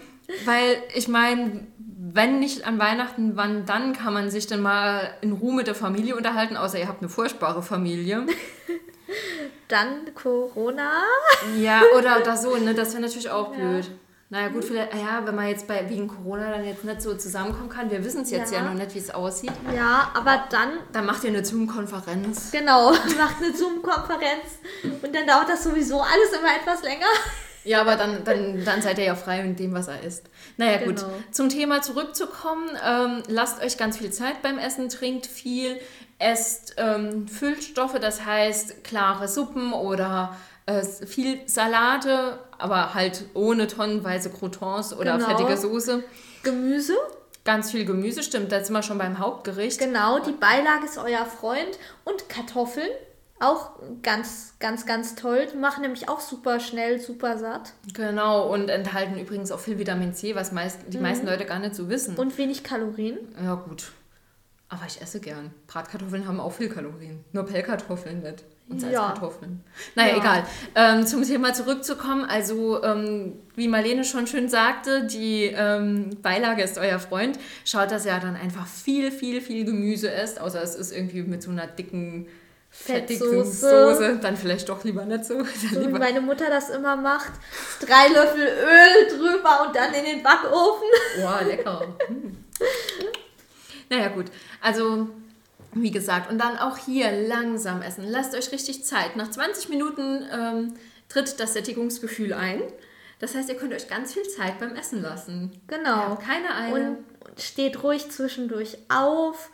weil 0.44 0.82
ich 0.94 1.08
meine, 1.08 1.66
wenn 1.78 2.38
nicht 2.38 2.66
an 2.66 2.78
Weihnachten, 2.78 3.36
wann 3.36 3.66
dann 3.66 3.92
kann 3.92 4.14
man 4.14 4.30
sich 4.30 4.46
dann 4.46 4.62
mal 4.62 5.14
in 5.20 5.32
Ruhe 5.32 5.54
mit 5.54 5.66
der 5.66 5.74
Familie 5.74 6.16
unterhalten, 6.16 6.56
außer 6.56 6.78
ihr 6.78 6.88
habt 6.88 7.02
eine 7.02 7.08
furchtbare 7.08 7.62
Familie. 7.62 8.26
dann 9.68 10.14
Corona. 10.14 11.02
Ja, 11.58 11.82
oder, 11.96 12.20
oder 12.20 12.36
so, 12.36 12.56
ne? 12.56 12.74
Das 12.74 12.92
wäre 12.92 13.02
natürlich 13.02 13.30
auch 13.30 13.52
ja. 13.56 13.80
Naja, 14.28 14.48
gut, 14.48 14.64
vielleicht, 14.64 14.92
ja, 14.92 15.24
wenn 15.24 15.36
man 15.36 15.46
jetzt 15.46 15.68
bei, 15.68 15.88
wegen 15.88 16.08
Corona 16.08 16.50
dann 16.50 16.64
jetzt 16.64 16.82
nicht 16.82 17.00
so 17.00 17.14
zusammenkommen 17.14 17.68
kann, 17.68 17.90
wir 17.92 18.04
wissen 18.04 18.22
es 18.22 18.30
jetzt 18.30 18.52
ja. 18.52 18.58
ja. 18.58 18.64
noch 18.64 18.74
nicht, 18.74 18.92
wie 18.94 18.98
es 18.98 19.10
aussieht. 19.10 19.52
Ja, 19.72 20.10
aber 20.14 20.44
dann. 20.50 20.70
Dann 20.92 21.06
macht 21.06 21.22
ihr 21.22 21.30
eine 21.30 21.44
Zoom-Konferenz. 21.44 22.50
Genau, 22.50 22.90
macht 23.18 23.36
eine 23.40 23.54
Zoom-Konferenz 23.54 24.58
und 24.82 25.14
dann 25.14 25.26
dauert 25.26 25.48
das 25.48 25.62
sowieso 25.62 26.00
alles 26.00 26.32
immer 26.32 26.56
etwas 26.60 26.82
länger. 26.82 27.06
Ja, 27.62 27.80
aber 27.80 27.96
dann, 27.96 28.24
dann, 28.24 28.64
dann 28.64 28.82
seid 28.82 28.98
ihr 28.98 29.04
ja 29.04 29.14
frei 29.14 29.40
in 29.40 29.56
dem, 29.56 29.74
was 29.74 29.88
er 29.88 30.00
isst. 30.02 30.24
Naja, 30.56 30.78
genau. 30.78 31.02
gut. 31.02 31.04
Zum 31.32 31.48
Thema 31.48 31.82
zurückzukommen, 31.82 32.68
ähm, 32.84 33.22
lasst 33.28 33.60
euch 33.62 33.76
ganz 33.76 33.98
viel 33.98 34.10
Zeit 34.12 34.42
beim 34.42 34.58
Essen, 34.58 34.88
trinkt 34.88 35.26
viel, 35.26 35.80
esst 36.18 36.74
ähm, 36.78 37.28
Füllstoffe, 37.28 37.98
das 38.00 38.24
heißt 38.24 38.84
klare 38.84 39.28
Suppen 39.28 39.72
oder 39.72 40.36
äh, 40.66 40.84
viel 40.84 41.40
Salate, 41.46 42.38
aber 42.58 42.94
halt 42.94 43.24
ohne 43.34 43.66
tonnenweise 43.68 44.30
Croutons 44.30 44.92
oder 44.92 45.16
genau. 45.16 45.28
fettige 45.28 45.56
Soße. 45.56 46.02
Gemüse. 46.42 46.94
Ganz 47.44 47.70
viel 47.70 47.84
Gemüse, 47.84 48.24
stimmt. 48.24 48.50
Da 48.50 48.62
sind 48.62 48.74
wir 48.74 48.82
schon 48.82 48.98
beim 48.98 49.20
Hauptgericht. 49.20 49.78
Genau, 49.78 50.18
die 50.18 50.32
Beilage 50.32 50.84
ist 50.84 50.98
euer 50.98 51.24
Freund. 51.24 51.78
Und 52.04 52.28
Kartoffeln. 52.28 52.90
Auch 53.38 53.72
ganz, 54.02 54.54
ganz, 54.58 54.86
ganz 54.86 55.14
toll. 55.14 55.46
Die 55.52 55.56
machen 55.56 55.82
nämlich 55.82 56.08
auch 56.08 56.20
super 56.20 56.58
schnell, 56.58 56.98
super 56.98 57.38
satt. 57.38 57.74
Genau, 57.92 58.52
und 58.52 58.70
enthalten 58.70 59.18
übrigens 59.18 59.52
auch 59.52 59.60
viel 59.60 59.78
Vitamin 59.78 60.14
C, 60.14 60.34
was 60.34 60.52
meist, 60.52 60.80
die 60.88 60.96
mhm. 60.96 61.02
meisten 61.02 61.26
Leute 61.26 61.44
gar 61.44 61.58
nicht 61.58 61.74
so 61.74 61.88
wissen. 61.88 62.16
Und 62.16 62.36
wenig 62.38 62.64
Kalorien. 62.64 63.18
Ja, 63.40 63.54
gut. 63.54 63.92
Aber 64.68 64.86
ich 64.86 65.00
esse 65.00 65.20
gern. 65.20 65.52
Bratkartoffeln 65.66 66.26
haben 66.26 66.40
auch 66.40 66.52
viel 66.52 66.70
Kalorien. 66.70 67.24
Nur 67.32 67.44
Pellkartoffeln 67.44 68.22
nicht. 68.22 68.42
Und 68.68 68.80
Salzkartoffeln. 68.80 69.62
Ja. 69.64 70.02
Naja, 70.02 70.12
ja. 70.12 70.18
egal. 70.18 70.46
Ähm, 70.74 71.06
zum 71.06 71.22
Thema 71.22 71.54
zurückzukommen. 71.54 72.24
Also, 72.24 72.82
ähm, 72.82 73.34
wie 73.54 73.68
Marlene 73.68 74.04
schon 74.04 74.26
schön 74.26 74.48
sagte, 74.48 75.06
die 75.06 75.44
ähm, 75.44 76.10
Beilage 76.20 76.62
ist 76.62 76.76
euer 76.76 76.98
Freund. 76.98 77.38
Schaut, 77.64 77.92
dass 77.92 78.06
er 78.06 78.18
dann 78.18 78.34
einfach 78.34 78.66
viel, 78.66 79.12
viel, 79.12 79.40
viel 79.40 79.64
Gemüse 79.64 80.08
isst. 80.08 80.40
Außer 80.40 80.60
es 80.62 80.74
ist 80.74 80.92
irgendwie 80.92 81.22
mit 81.22 81.44
so 81.44 81.50
einer 81.50 81.68
dicken 81.68 82.26
Fettsoße. 82.70 84.18
Dann 84.20 84.36
vielleicht 84.36 84.68
doch 84.68 84.82
lieber 84.82 85.04
nicht 85.04 85.24
so. 85.24 85.44
so 85.72 85.80
wie 85.80 85.88
meine 85.88 86.20
Mutter 86.20 86.46
das 86.50 86.68
immer 86.70 86.96
macht. 86.96 87.32
Drei 87.80 88.08
Löffel 88.08 88.42
Öl 88.42 89.16
drüber 89.16 89.66
und 89.66 89.76
dann 89.76 89.94
in 89.94 90.04
den 90.04 90.22
Backofen. 90.22 90.88
Wow, 91.20 91.42
lecker. 91.46 91.96
Hm. 92.08 92.36
Naja, 93.90 94.08
gut. 94.08 94.26
Also, 94.62 95.08
wie 95.82 95.90
gesagt, 95.90 96.30
und 96.30 96.38
dann 96.38 96.56
auch 96.58 96.78
hier 96.78 97.10
langsam 97.12 97.82
essen. 97.82 98.04
Lasst 98.06 98.34
euch 98.34 98.50
richtig 98.52 98.84
Zeit. 98.84 99.16
Nach 99.16 99.30
20 99.30 99.68
Minuten 99.68 100.24
ähm, 100.32 100.74
tritt 101.08 101.38
das 101.38 101.52
Sättigungsgefühl 101.52 102.32
ein. 102.32 102.62
Das 103.18 103.34
heißt, 103.34 103.48
ihr 103.48 103.56
könnt 103.56 103.72
euch 103.72 103.88
ganz 103.88 104.12
viel 104.12 104.24
Zeit 104.24 104.58
beim 104.58 104.74
Essen 104.74 105.02
lassen. 105.02 105.60
Genau. 105.68 106.16
keine 106.16 106.54
Eile. 106.54 106.90
Und 106.90 106.98
steht 107.40 107.82
ruhig 107.82 108.10
zwischendurch 108.10 108.78
auf, 108.88 109.50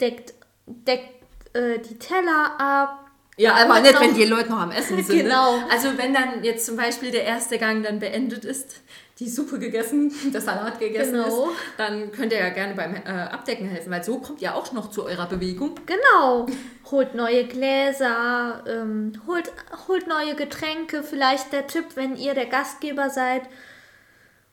deckt, 0.00 0.34
deckt 0.66 1.16
äh, 1.54 1.78
die 1.78 1.98
Teller 1.98 2.54
ab. 2.58 3.10
Ja, 3.38 3.54
aber 3.54 3.80
nicht, 3.80 4.00
wenn 4.00 4.14
die 4.14 4.24
Leute 4.24 4.50
noch 4.50 4.60
am 4.60 4.70
Essen 4.70 5.02
sind. 5.02 5.16
Ne? 5.16 5.22
genau. 5.24 5.58
Ne? 5.58 5.66
Also 5.70 5.98
wenn 5.98 6.14
dann 6.14 6.42
jetzt 6.42 6.64
zum 6.64 6.76
Beispiel 6.76 7.10
der 7.10 7.24
erste 7.24 7.58
Gang 7.58 7.82
dann 7.82 7.98
beendet 7.98 8.46
ist, 8.46 8.80
die 9.18 9.28
Suppe 9.28 9.58
gegessen, 9.58 10.12
der 10.32 10.40
Salat 10.40 10.78
gegessen 10.78 11.14
genau. 11.14 11.50
ist, 11.50 11.58
dann 11.78 12.12
könnt 12.12 12.32
ihr 12.32 12.38
ja 12.38 12.50
gerne 12.50 12.74
beim 12.74 12.94
äh, 12.94 13.08
Abdecken 13.08 13.66
helfen, 13.66 13.90
weil 13.90 14.04
so 14.04 14.18
kommt 14.18 14.42
ihr 14.42 14.54
auch 14.54 14.72
noch 14.72 14.90
zu 14.90 15.04
eurer 15.04 15.26
Bewegung. 15.26 15.74
Genau. 15.86 16.46
Holt 16.90 17.14
neue 17.14 17.46
Gläser, 17.46 18.62
ähm, 18.68 19.12
holt, 19.26 19.50
holt 19.88 20.06
neue 20.06 20.34
Getränke. 20.34 21.02
Vielleicht 21.02 21.52
der 21.52 21.66
Tipp, 21.66 21.84
wenn 21.94 22.16
ihr 22.16 22.34
der 22.34 22.46
Gastgeber 22.46 23.08
seid 23.10 23.42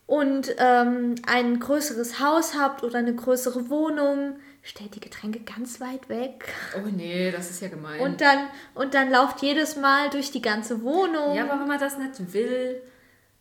und 0.06 0.56
ähm, 0.58 1.16
ein 1.28 1.60
größeres 1.60 2.20
Haus 2.20 2.58
habt 2.58 2.84
oder 2.84 3.00
eine 3.00 3.16
größere 3.16 3.70
Wohnung, 3.70 4.38
stellt 4.62 4.96
die 4.96 5.02
Getränke 5.02 5.42
ganz 5.42 5.82
weit 5.82 6.08
weg. 6.08 6.54
Oh 6.78 6.88
nee, 6.90 7.32
das 7.32 7.50
ist 7.50 7.62
ja 7.62 7.68
gemein. 7.68 8.00
Und 8.00 8.22
dann, 8.22 8.48
und 8.76 8.94
dann 8.94 9.12
lauft 9.12 9.42
jedes 9.42 9.76
Mal 9.76 10.10
durch 10.10 10.32
die 10.32 10.42
ganze 10.42 10.82
Wohnung. 10.84 11.36
Ja, 11.36 11.44
aber 11.44 11.60
wenn 11.60 11.68
man 11.68 11.80
das 11.80 11.98
nicht 11.98 12.34
will, 12.34 12.82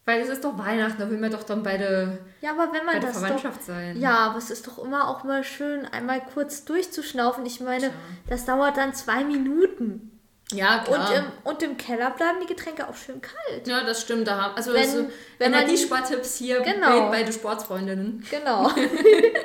weil 0.05 0.21
es 0.21 0.29
ist 0.29 0.45
doch 0.45 0.59
Weihnachten, 0.59 1.01
da 1.01 1.09
will 1.11 1.19
man 1.19 1.31
doch 1.31 1.45
dann 1.45 1.63
beide, 1.63 2.19
ja, 2.41 2.51
aber 2.51 2.73
wenn 2.73 2.85
man 2.85 3.01
das 3.01 3.19
Verwandtschaft 3.19 3.61
doch, 3.61 3.67
sein. 3.67 4.01
Ja, 4.01 4.19
aber 4.19 4.39
es 4.39 4.51
ist 4.51 4.67
doch 4.67 4.85
immer 4.85 5.09
auch 5.09 5.23
mal 5.23 5.45
schön, 5.45 5.87
einmal 5.87 6.21
kurz 6.35 6.65
durchzuschnaufen. 6.65 7.47
Ich 7.47 7.61
meine, 7.61 7.87
ja. 7.87 7.93
das 8.29 8.45
dauert 8.45 8.77
dann 8.77 8.95
zwei 8.95 9.23
Minuten. 9.23 10.09
Ja, 10.53 10.81
klar. 10.81 11.09
Und 11.09 11.17
im, 11.17 11.25
und 11.45 11.63
im 11.63 11.77
Keller 11.77 12.11
bleiben 12.11 12.39
die 12.43 12.47
Getränke 12.47 12.89
auch 12.89 12.97
schön 12.97 13.21
kalt. 13.21 13.67
Ja, 13.67 13.85
das 13.85 14.03
stimmt. 14.03 14.27
Da 14.27 14.41
haben, 14.41 14.55
also 14.57 14.73
wenn, 14.73 14.83
also 14.83 15.07
wenn 15.39 15.55
Energiespartipps 15.55 16.37
hier 16.37 16.61
genau. 16.61 17.09
bei, 17.09 17.19
bei 17.19 17.23
den 17.23 17.33
Sportsfreundinnen. 17.33 18.25
Genau. 18.31 18.71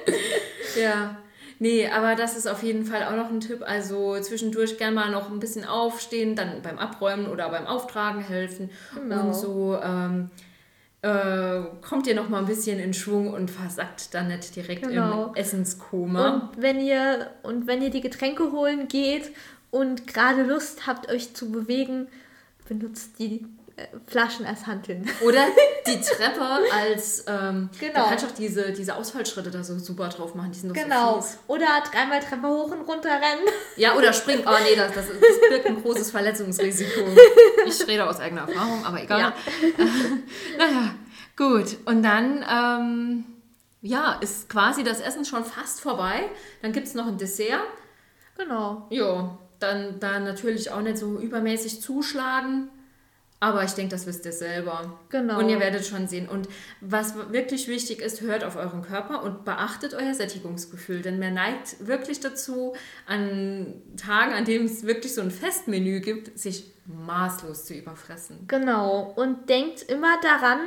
ja. 0.81 1.17
Nee, 1.59 1.89
aber 1.89 2.15
das 2.15 2.37
ist 2.37 2.47
auf 2.47 2.61
jeden 2.61 2.85
Fall 2.85 3.03
auch 3.03 3.15
noch 3.15 3.29
ein 3.29 3.39
Tipp. 3.39 3.63
Also 3.65 4.19
zwischendurch 4.19 4.77
gerne 4.77 4.95
mal 4.95 5.09
noch 5.09 5.31
ein 5.31 5.39
bisschen 5.39 5.65
aufstehen, 5.65 6.35
dann 6.35 6.61
beim 6.61 6.77
Abräumen 6.77 7.27
oder 7.27 7.49
beim 7.49 7.65
Auftragen 7.65 8.21
helfen. 8.21 8.69
Genau. 8.93 9.27
Und 9.27 9.33
so 9.33 9.79
ähm, 9.81 10.29
äh, 11.01 11.61
kommt 11.81 12.07
ihr 12.07 12.15
noch 12.15 12.29
mal 12.29 12.39
ein 12.39 12.45
bisschen 12.45 12.79
in 12.79 12.93
Schwung 12.93 13.31
und 13.31 13.51
versackt 13.51 14.13
dann 14.13 14.29
nicht 14.29 14.55
direkt 14.55 14.87
genau. 14.87 15.27
im 15.27 15.35
Essenskoma. 15.35 16.29
Und 16.29 16.61
wenn 16.61 16.79
ihr 16.79 17.29
und 17.43 17.67
wenn 17.67 17.81
ihr 17.81 17.91
die 17.91 18.01
Getränke 18.01 18.51
holen 18.51 18.87
geht 18.87 19.31
und 19.69 20.07
gerade 20.07 20.43
Lust 20.43 20.87
habt, 20.87 21.11
euch 21.11 21.33
zu 21.33 21.51
bewegen, 21.51 22.07
benutzt 22.67 23.19
die 23.19 23.45
Flaschen 24.07 24.45
als 24.45 24.65
Hanteln. 24.65 25.07
Oder 25.23 25.45
die 25.87 26.01
Treppe 26.01 26.41
als, 26.73 27.23
ähm, 27.27 27.69
genau. 27.79 27.93
da 27.93 28.09
kannst 28.09 28.23
du 28.23 28.29
auch 28.29 28.33
diese, 28.33 28.71
diese 28.71 28.95
Ausfallschritte 28.95 29.51
da 29.51 29.63
so 29.63 29.77
super 29.77 30.09
drauf 30.09 30.33
machen, 30.33 30.51
die 30.51 30.59
sind 30.59 30.73
genau. 30.73 31.21
so 31.21 31.37
Oder 31.47 31.83
dreimal 31.91 32.19
Treppe 32.19 32.47
hoch 32.47 32.71
und 32.71 32.81
runter 32.81 33.11
rennen. 33.11 33.47
Ja, 33.75 33.95
oder 33.95 34.13
springen. 34.13 34.43
Oh 34.47 34.55
nee, 34.63 34.75
das, 34.75 34.93
das, 34.93 35.05
das 35.07 35.49
birgt 35.49 35.67
ein 35.67 35.81
großes 35.81 36.09
Verletzungsrisiko. 36.09 37.01
Ich 37.67 37.87
rede 37.87 38.09
aus 38.09 38.19
eigener 38.19 38.47
Erfahrung, 38.47 38.83
aber 38.83 39.03
egal. 39.03 39.19
Ja. 39.19 39.33
naja, 40.57 40.95
gut. 41.35 41.77
Und 41.85 42.01
dann, 42.01 42.43
ähm, 42.49 43.25
ja, 43.81 44.17
ist 44.21 44.49
quasi 44.49 44.83
das 44.83 45.01
Essen 45.01 45.23
schon 45.23 45.45
fast 45.45 45.81
vorbei. 45.81 46.29
Dann 46.63 46.71
gibt 46.71 46.87
es 46.87 46.95
noch 46.95 47.05
ein 47.05 47.19
Dessert. 47.19 47.61
Genau. 48.37 48.87
Ja, 48.89 49.37
dann, 49.59 49.99
dann 49.99 50.23
natürlich 50.23 50.71
auch 50.71 50.81
nicht 50.81 50.97
so 50.97 51.19
übermäßig 51.19 51.81
zuschlagen. 51.81 52.69
Aber 53.39 53.63
ich 53.63 53.71
denke, 53.71 53.91
das 53.91 54.07
wisst 54.07 54.25
ihr 54.25 54.31
selber. 54.31 54.97
Genau. 55.09 55.37
Und 55.37 55.49
ihr 55.49 55.59
werdet 55.59 55.85
schon 55.85 56.07
sehen. 56.07 56.27
Und 56.27 56.49
was 56.81 57.15
wirklich 57.31 57.67
wichtig 57.67 58.01
ist, 58.01 58.21
hört 58.21 58.43
auf 58.43 58.55
euren 58.55 58.81
Körper 58.81 59.21
und 59.21 59.45
beachtet 59.45 59.93
euer 59.93 60.15
Sättigungsgefühl. 60.15 61.03
Denn 61.03 61.19
man 61.19 61.35
neigt 61.35 61.85
wirklich 61.85 62.19
dazu, 62.19 62.73
an 63.05 63.75
Tagen, 63.95 64.33
an 64.33 64.45
denen 64.45 64.65
es 64.65 64.87
wirklich 64.87 65.13
so 65.13 65.21
ein 65.21 65.29
Festmenü 65.29 65.99
gibt, 65.99 66.37
sich 66.39 66.71
maßlos 66.85 67.65
zu 67.65 67.75
überfressen. 67.75 68.45
Genau. 68.47 69.13
Und 69.15 69.49
denkt 69.49 69.83
immer 69.83 70.19
daran, 70.21 70.59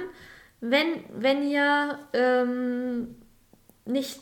wenn, 0.60 1.04
wenn 1.12 1.42
ihr 1.50 1.98
ähm, 2.12 3.16
nicht 3.84 4.20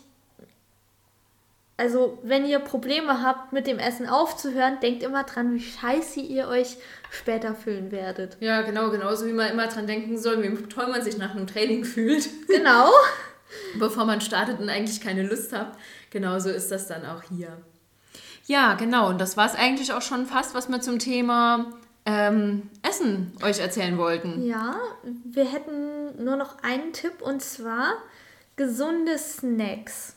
also, 1.78 2.18
wenn 2.24 2.44
ihr 2.44 2.58
Probleme 2.58 3.22
habt, 3.22 3.52
mit 3.52 3.68
dem 3.68 3.78
Essen 3.78 4.08
aufzuhören, 4.08 4.80
denkt 4.80 5.04
immer 5.04 5.22
dran, 5.22 5.54
wie 5.54 5.60
scheiße 5.60 6.18
ihr 6.18 6.48
euch 6.48 6.76
später 7.08 7.54
fühlen 7.54 7.92
werdet. 7.92 8.36
Ja, 8.40 8.62
genau, 8.62 8.90
genauso 8.90 9.26
wie 9.26 9.32
man 9.32 9.48
immer 9.52 9.68
dran 9.68 9.86
denken 9.86 10.18
soll, 10.18 10.42
wie 10.42 10.56
toll 10.64 10.88
man 10.88 11.02
sich 11.02 11.18
nach 11.18 11.36
einem 11.36 11.46
Training 11.46 11.84
fühlt. 11.84 12.28
Genau. 12.48 12.90
Bevor 13.78 14.04
man 14.04 14.20
startet 14.20 14.58
und 14.58 14.68
eigentlich 14.68 15.00
keine 15.00 15.22
Lust 15.22 15.52
hat. 15.52 15.72
Genauso 16.10 16.50
ist 16.50 16.70
das 16.72 16.88
dann 16.88 17.06
auch 17.06 17.22
hier. 17.22 17.56
Ja, 18.46 18.74
genau. 18.74 19.08
Und 19.08 19.20
das 19.20 19.36
war 19.36 19.46
es 19.46 19.54
eigentlich 19.54 19.92
auch 19.92 20.02
schon 20.02 20.26
fast, 20.26 20.54
was 20.54 20.68
wir 20.68 20.80
zum 20.80 20.98
Thema 20.98 21.66
ähm, 22.04 22.68
Essen 22.82 23.32
euch 23.42 23.60
erzählen 23.60 23.96
wollten. 23.96 24.44
Ja, 24.44 24.76
wir 25.24 25.44
hätten 25.44 26.22
nur 26.24 26.36
noch 26.36 26.62
einen 26.62 26.92
Tipp 26.92 27.22
und 27.22 27.40
zwar 27.40 27.94
gesunde 28.56 29.16
Snacks. 29.16 30.16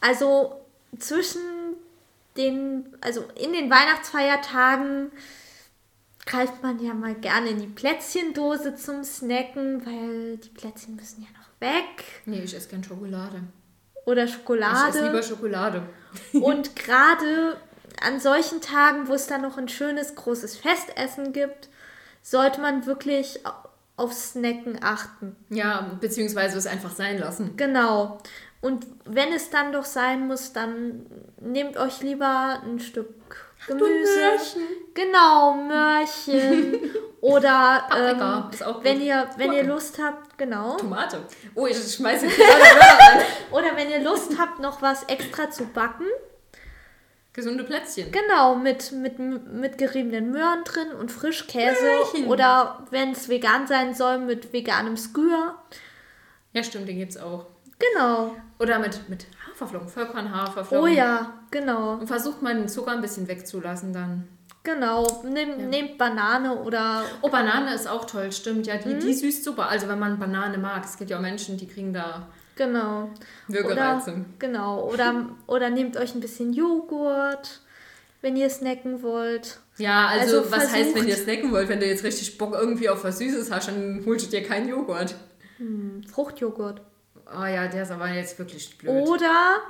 Also 0.00 0.65
zwischen 0.98 1.40
den, 2.36 2.86
also 3.00 3.24
in 3.40 3.52
den 3.52 3.70
Weihnachtsfeiertagen 3.70 5.10
greift 6.26 6.62
man 6.62 6.82
ja 6.84 6.92
mal 6.92 7.14
gerne 7.14 7.50
in 7.50 7.60
die 7.60 7.66
Plätzchendose 7.66 8.74
zum 8.74 9.04
Snacken, 9.04 9.86
weil 9.86 10.36
die 10.38 10.48
Plätzchen 10.50 10.96
müssen 10.96 11.22
ja 11.22 11.28
noch 11.38 11.60
weg. 11.60 12.04
Nee, 12.26 12.42
ich 12.42 12.54
esse 12.54 12.68
gerne 12.68 12.84
Schokolade. 12.84 13.42
Oder 14.04 14.26
Schokolade. 14.26 14.90
Ich 14.90 14.96
esse 14.96 15.06
lieber 15.06 15.22
Schokolade. 15.22 15.82
Und 16.32 16.76
gerade 16.76 17.56
an 18.02 18.20
solchen 18.20 18.60
Tagen, 18.60 19.08
wo 19.08 19.14
es 19.14 19.26
dann 19.26 19.42
noch 19.42 19.56
ein 19.56 19.68
schönes, 19.68 20.14
großes 20.14 20.56
Festessen 20.56 21.32
gibt, 21.32 21.68
sollte 22.22 22.60
man 22.60 22.86
wirklich 22.86 23.40
auf 23.96 24.12
Snacken 24.12 24.82
achten. 24.82 25.36
Ja, 25.48 25.96
beziehungsweise 26.00 26.58
es 26.58 26.66
einfach 26.66 26.94
sein 26.94 27.18
lassen. 27.18 27.56
Genau. 27.56 28.18
Und 28.60 28.86
wenn 29.04 29.32
es 29.32 29.50
dann 29.50 29.72
doch 29.72 29.84
sein 29.84 30.26
muss, 30.26 30.52
dann 30.52 31.06
nehmt 31.40 31.76
euch 31.76 32.00
lieber 32.02 32.62
ein 32.64 32.80
Stück 32.80 33.14
Gemüse. 33.66 33.84
Möhrchen. 33.84 34.62
Genau, 34.94 35.54
Möhrchen. 35.54 36.90
Oder 37.20 37.88
ähm, 37.96 38.82
wenn 38.82 39.00
ihr, 39.00 39.28
wenn 39.36 39.52
ihr 39.52 39.64
Lust 39.64 39.98
habt, 40.00 40.38
genau. 40.38 40.76
Tomate. 40.76 41.20
Oh, 41.54 41.66
ich 41.66 41.76
schmeiße 41.76 42.26
rein. 42.26 43.22
Oder 43.50 43.76
wenn 43.76 43.90
ihr 43.90 44.00
Lust 44.00 44.38
habt, 44.38 44.60
noch 44.60 44.82
was 44.82 45.02
extra 45.04 45.50
zu 45.50 45.64
backen. 45.64 46.06
Gesunde 47.32 47.64
Plätzchen. 47.64 48.12
Genau, 48.12 48.54
mit, 48.54 48.92
mit, 48.92 49.18
mit 49.18 49.76
geriebenen 49.76 50.30
Möhren 50.30 50.64
drin 50.64 50.92
und 50.92 51.10
Frischkäse. 51.10 51.82
Möhrchen. 51.82 52.26
Oder 52.28 52.86
wenn 52.90 53.12
es 53.12 53.28
vegan 53.28 53.66
sein 53.66 53.94
soll, 53.94 54.18
mit 54.18 54.52
veganem 54.52 54.96
Skür. 54.96 55.56
Ja, 56.52 56.62
stimmt, 56.62 56.88
den 56.88 56.98
gibt 56.98 57.12
es 57.12 57.18
auch. 57.18 57.46
Genau. 57.78 58.34
Oder 58.58 58.78
mit, 58.78 59.08
mit 59.08 59.26
Haferflocken, 59.50 59.88
Vollkorn-Haferflocken. 59.88 60.78
Oh 60.78 60.86
ja, 60.86 61.34
genau. 61.50 61.94
Und 61.94 62.06
versucht 62.06 62.42
mal 62.42 62.54
den 62.54 62.68
Zucker 62.68 62.92
ein 62.92 63.00
bisschen 63.00 63.28
wegzulassen 63.28 63.92
dann. 63.92 64.28
Genau, 64.62 65.22
Nehm, 65.22 65.50
ja. 65.50 65.66
nehmt 65.66 65.96
Banane 65.96 66.56
oder. 66.56 67.04
Oh, 67.22 67.28
Banane 67.30 67.72
ist 67.72 67.86
auch 67.86 68.04
toll, 68.04 68.32
stimmt. 68.32 68.66
Ja, 68.66 68.76
die, 68.76 68.94
mhm. 68.94 69.00
die 69.00 69.14
süßt 69.14 69.44
super. 69.44 69.68
Also 69.68 69.86
wenn 69.88 69.98
man 69.98 70.18
Banane 70.18 70.58
mag, 70.58 70.84
es 70.84 70.96
gibt 70.96 71.10
ja 71.10 71.18
auch 71.18 71.22
Menschen, 71.22 71.56
die 71.56 71.68
kriegen 71.68 71.92
da. 71.92 72.26
Genau. 72.56 73.10
Würgereize. 73.46 74.10
Oder, 74.10 74.24
genau. 74.38 74.90
Oder, 74.90 75.26
oder 75.46 75.70
nehmt 75.70 75.96
euch 75.96 76.14
ein 76.14 76.20
bisschen 76.20 76.52
Joghurt, 76.52 77.60
wenn 78.22 78.34
ihr 78.34 78.50
snacken 78.50 79.02
wollt. 79.02 79.60
Ja, 79.78 80.08
also, 80.08 80.38
also 80.38 80.50
was 80.50 80.64
versucht, 80.64 80.74
heißt, 80.74 80.94
wenn 80.96 81.06
ihr 81.06 81.16
snacken 81.16 81.52
wollt? 81.52 81.68
Wenn 81.68 81.78
du 81.78 81.86
jetzt 81.86 82.02
richtig 82.02 82.36
Bock 82.36 82.54
irgendwie 82.54 82.88
auf 82.88 83.04
was 83.04 83.18
Süßes 83.18 83.52
hast, 83.52 83.68
dann 83.68 84.02
holst 84.04 84.26
du 84.26 84.30
dir 84.30 84.42
keinen 84.42 84.68
Joghurt. 84.68 85.14
Hm, 85.58 86.02
Fruchtjoghurt. 86.10 86.80
Oh 87.34 87.44
ja, 87.44 87.66
der 87.68 87.82
ist 87.82 87.90
aber 87.90 88.08
jetzt 88.08 88.38
wirklich 88.38 88.76
blöd. 88.78 89.08
Oder 89.08 89.60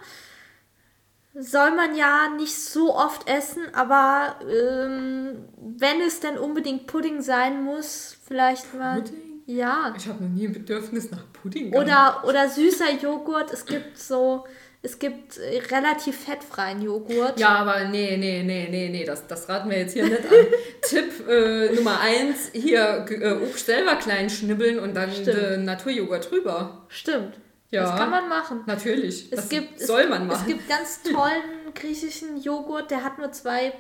soll 1.35 1.73
man 1.73 1.95
ja 1.95 2.29
nicht 2.37 2.55
so 2.55 2.95
oft 2.95 3.29
essen, 3.29 3.63
aber 3.75 4.37
ähm, 4.43 5.49
wenn 5.59 6.01
es 6.01 6.21
denn 6.21 6.39
unbedingt 6.39 6.87
Pudding 6.87 7.21
sein 7.23 7.63
muss, 7.63 8.17
vielleicht 8.25 8.75
mal. 8.75 9.01
Pudding? 9.01 9.43
Ja. 9.47 9.95
Ich 9.97 10.09
habe 10.09 10.25
noch 10.25 10.31
nie 10.31 10.47
ein 10.47 10.53
Bedürfnis 10.53 11.11
nach 11.11 11.25
Pudding. 11.33 11.75
Oder, 11.75 12.25
oder 12.27 12.49
süßer 12.49 12.95
Joghurt. 13.01 13.53
Es 13.53 13.65
gibt 13.65 13.97
so 13.97 14.45
es 14.87 15.01
gibt 15.01 15.39
äh, 15.39 15.59
relativ 15.75 16.17
fettfreien 16.17 16.81
Joghurt. 16.81 17.41
Ja, 17.41 17.57
aber 17.57 17.89
nee, 17.89 18.17
nee, 18.17 18.45
nee, 18.45 18.69
nee, 18.71 18.89
nee, 18.89 19.05
das, 19.05 19.27
das 19.27 19.49
raten 19.49 19.69
wir 19.69 19.79
jetzt 19.79 19.95
hier 19.95 20.05
nicht 20.05 20.21
an. 20.21 20.47
Tipp 20.83 21.29
äh, 21.29 21.75
Nummer 21.75 22.01
eins, 22.01 22.51
hier 22.53 23.05
äh, 23.11 23.33
Obst 23.33 23.67
selber 23.67 23.97
klein 23.97 24.31
schnibbeln 24.31 24.79
und 24.79 24.95
dann 24.95 25.11
äh, 25.11 25.57
Naturjoghurt 25.57 26.31
drüber. 26.31 26.87
Stimmt. 26.89 27.35
Ja, 27.71 27.83
das 27.83 27.97
kann 27.97 28.11
man 28.11 28.29
machen. 28.29 28.63
Natürlich. 28.67 29.33
Es 29.33 29.37
das 29.37 29.49
gibt, 29.49 29.81
soll 29.81 30.03
es, 30.03 30.09
man 30.09 30.27
machen. 30.27 30.41
Es 30.41 30.47
gibt 30.47 30.69
ganz 30.69 31.03
tollen 31.03 31.75
griechischen 31.75 32.41
Joghurt, 32.41 32.91
der 32.91 33.03
hat 33.03 33.19
nur 33.19 33.29
2% 33.29 33.73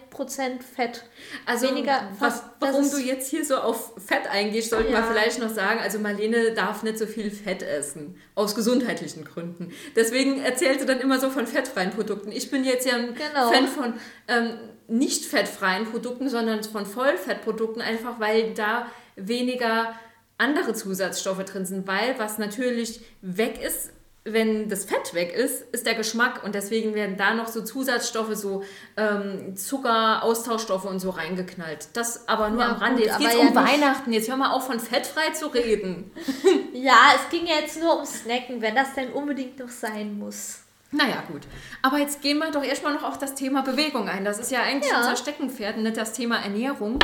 Fett. 0.60 1.04
Also, 1.46 1.68
Weniger, 1.68 2.08
was, 2.18 2.42
warum 2.58 2.90
du 2.90 2.98
jetzt 2.98 3.30
hier 3.30 3.44
so 3.44 3.56
auf 3.56 3.92
Fett 4.04 4.28
eingehst, 4.28 4.70
sollten 4.70 4.92
ja. 4.92 4.98
wir 4.98 5.04
vielleicht 5.04 5.38
noch 5.38 5.50
sagen. 5.50 5.80
Also, 5.80 6.00
Marlene 6.00 6.52
darf 6.52 6.82
nicht 6.82 6.98
so 6.98 7.06
viel 7.06 7.30
Fett 7.30 7.62
essen. 7.62 8.16
Aus 8.34 8.54
gesundheitlichen 8.54 9.24
Gründen. 9.24 9.72
Deswegen 9.94 10.42
erzählt 10.42 10.80
sie 10.80 10.86
dann 10.86 11.00
immer 11.00 11.20
so 11.20 11.30
von 11.30 11.46
fettfreien 11.46 11.92
Produkten. 11.92 12.32
Ich 12.32 12.50
bin 12.50 12.64
jetzt 12.64 12.86
ja 12.86 12.96
ein 12.96 13.14
genau. 13.14 13.52
Fan 13.52 13.68
von 13.68 13.94
ähm, 14.28 14.58
nicht 14.88 15.24
fettfreien 15.24 15.86
Produkten, 15.86 16.28
sondern 16.28 16.62
von 16.64 16.86
Vollfettprodukten, 16.86 17.82
einfach 17.82 18.20
weil 18.20 18.52
da 18.54 18.86
weniger 19.16 19.94
andere 20.38 20.74
Zusatzstoffe 20.74 21.44
drin 21.44 21.64
sind, 21.64 21.86
weil 21.86 22.18
was 22.18 22.38
natürlich 22.38 23.00
weg 23.22 23.60
ist, 23.62 23.90
wenn 24.28 24.68
das 24.68 24.84
Fett 24.84 25.14
weg 25.14 25.32
ist, 25.32 25.62
ist 25.72 25.86
der 25.86 25.94
Geschmack 25.94 26.42
und 26.42 26.56
deswegen 26.56 26.94
werden 26.94 27.16
da 27.16 27.32
noch 27.32 27.46
so 27.46 27.62
Zusatzstoffe, 27.62 28.34
so 28.34 28.64
ähm, 28.96 29.54
Zucker, 29.56 30.24
Austauschstoffe 30.24 30.84
und 30.84 30.98
so 30.98 31.10
reingeknallt. 31.10 31.88
Das 31.92 32.28
aber 32.28 32.50
nur 32.50 32.62
ja, 32.62 32.70
am 32.70 32.76
Rande. 32.76 33.04
Jetzt 33.04 33.18
geht 33.18 33.28
es 33.28 33.36
um 33.36 33.46
ja 33.46 33.54
Weihnachten. 33.54 34.12
Jetzt 34.12 34.28
hör 34.28 34.36
mal 34.36 34.50
auf, 34.50 34.66
von 34.66 34.80
fettfrei 34.80 35.30
zu 35.30 35.46
reden. 35.46 36.10
ja, 36.72 36.96
es 37.14 37.30
ging 37.30 37.46
jetzt 37.46 37.80
nur 37.80 38.00
um 38.00 38.04
Snacken, 38.04 38.60
wenn 38.60 38.74
das 38.74 38.94
denn 38.94 39.12
unbedingt 39.12 39.60
noch 39.60 39.68
sein 39.68 40.18
muss. 40.18 40.58
Naja, 40.90 41.22
gut. 41.30 41.42
Aber 41.82 41.98
jetzt 41.98 42.20
gehen 42.20 42.38
wir 42.38 42.50
doch 42.50 42.64
erstmal 42.64 42.94
noch 42.94 43.04
auf 43.04 43.18
das 43.18 43.34
Thema 43.36 43.62
Bewegung 43.62 44.08
ein. 44.08 44.24
Das 44.24 44.40
ist 44.40 44.50
ja 44.50 44.62
eigentlich 44.62 44.90
ja. 44.90 44.98
unser 44.98 45.16
Steckenpferd, 45.16 45.76
nicht 45.78 45.96
das 45.96 46.12
Thema 46.12 46.38
Ernährung. 46.38 46.98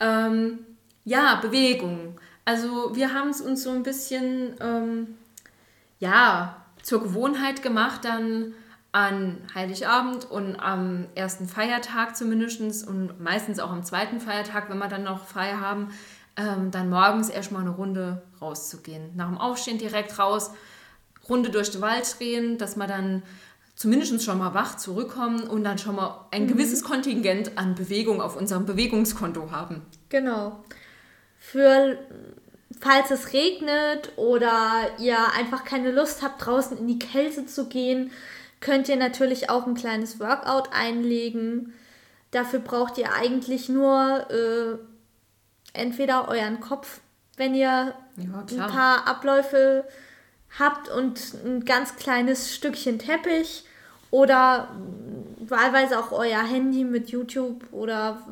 Ähm, 0.00 0.66
ja, 1.04 1.36
Bewegung. 1.36 2.20
Also 2.48 2.96
wir 2.96 3.12
haben 3.12 3.28
es 3.28 3.42
uns 3.42 3.62
so 3.62 3.70
ein 3.72 3.82
bisschen, 3.82 4.54
ähm, 4.60 5.18
ja, 5.98 6.56
zur 6.82 7.02
Gewohnheit 7.02 7.62
gemacht, 7.62 8.06
dann 8.06 8.54
an 8.90 9.36
Heiligabend 9.54 10.30
und 10.30 10.56
am 10.56 11.08
ersten 11.14 11.46
Feiertag 11.46 12.16
zumindest 12.16 12.88
und 12.88 13.20
meistens 13.20 13.58
auch 13.58 13.70
am 13.70 13.84
zweiten 13.84 14.18
Feiertag, 14.18 14.70
wenn 14.70 14.78
wir 14.78 14.88
dann 14.88 15.04
noch 15.04 15.26
frei 15.26 15.56
haben, 15.60 15.88
ähm, 16.38 16.70
dann 16.70 16.88
morgens 16.88 17.28
erstmal 17.28 17.60
eine 17.60 17.72
Runde 17.72 18.22
rauszugehen. 18.40 19.14
Nach 19.14 19.28
dem 19.28 19.36
Aufstehen 19.36 19.76
direkt 19.76 20.18
raus, 20.18 20.50
Runde 21.28 21.50
durch 21.50 21.70
den 21.70 21.82
Wald 21.82 22.18
drehen, 22.18 22.56
dass 22.56 22.76
man 22.76 22.88
dann 22.88 23.22
zumindest 23.76 24.24
schon 24.24 24.38
mal 24.38 24.54
wach 24.54 24.78
zurückkommen 24.78 25.42
und 25.42 25.64
dann 25.64 25.76
schon 25.76 25.96
mal 25.96 26.24
ein 26.30 26.44
mhm. 26.44 26.48
gewisses 26.48 26.82
Kontingent 26.82 27.58
an 27.58 27.74
Bewegung 27.74 28.22
auf 28.22 28.38
unserem 28.38 28.64
Bewegungskonto 28.64 29.50
haben. 29.50 29.82
Genau. 30.08 30.64
Für 31.50 31.96
falls 32.78 33.10
es 33.10 33.32
regnet 33.32 34.12
oder 34.16 34.90
ihr 34.98 35.16
einfach 35.32 35.64
keine 35.64 35.90
Lust 35.90 36.22
habt, 36.22 36.44
draußen 36.44 36.76
in 36.76 36.86
die 36.86 36.98
Kälte 36.98 37.46
zu 37.46 37.68
gehen, 37.68 38.10
könnt 38.60 38.88
ihr 38.90 38.96
natürlich 38.96 39.48
auch 39.48 39.66
ein 39.66 39.74
kleines 39.74 40.20
Workout 40.20 40.74
einlegen. 40.74 41.72
Dafür 42.32 42.60
braucht 42.60 42.98
ihr 42.98 43.14
eigentlich 43.14 43.70
nur 43.70 44.26
äh, 44.30 44.76
entweder 45.72 46.28
euren 46.28 46.60
Kopf, 46.60 47.00
wenn 47.38 47.54
ihr 47.54 47.94
ja, 48.16 48.44
ein 48.50 48.70
paar 48.70 49.08
Abläufe 49.08 49.84
habt 50.58 50.90
und 50.90 51.32
ein 51.46 51.64
ganz 51.64 51.96
kleines 51.96 52.54
Stückchen 52.54 52.98
Teppich 52.98 53.64
oder 54.10 54.68
wahlweise 55.38 55.98
auch 55.98 56.12
euer 56.12 56.42
Handy 56.42 56.84
mit 56.84 57.08
YouTube 57.08 57.64
oder 57.72 58.22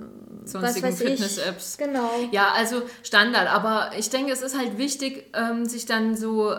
sonstigen 0.46 0.92
Fitness-Apps. 0.96 1.76
Genau. 1.78 2.10
Ja, 2.30 2.52
also 2.52 2.82
Standard. 3.02 3.48
Aber 3.48 3.90
ich 3.98 4.10
denke, 4.10 4.32
es 4.32 4.42
ist 4.42 4.56
halt 4.56 4.78
wichtig, 4.78 5.30
ähm, 5.34 5.66
sich 5.66 5.86
dann 5.86 6.16
so 6.16 6.54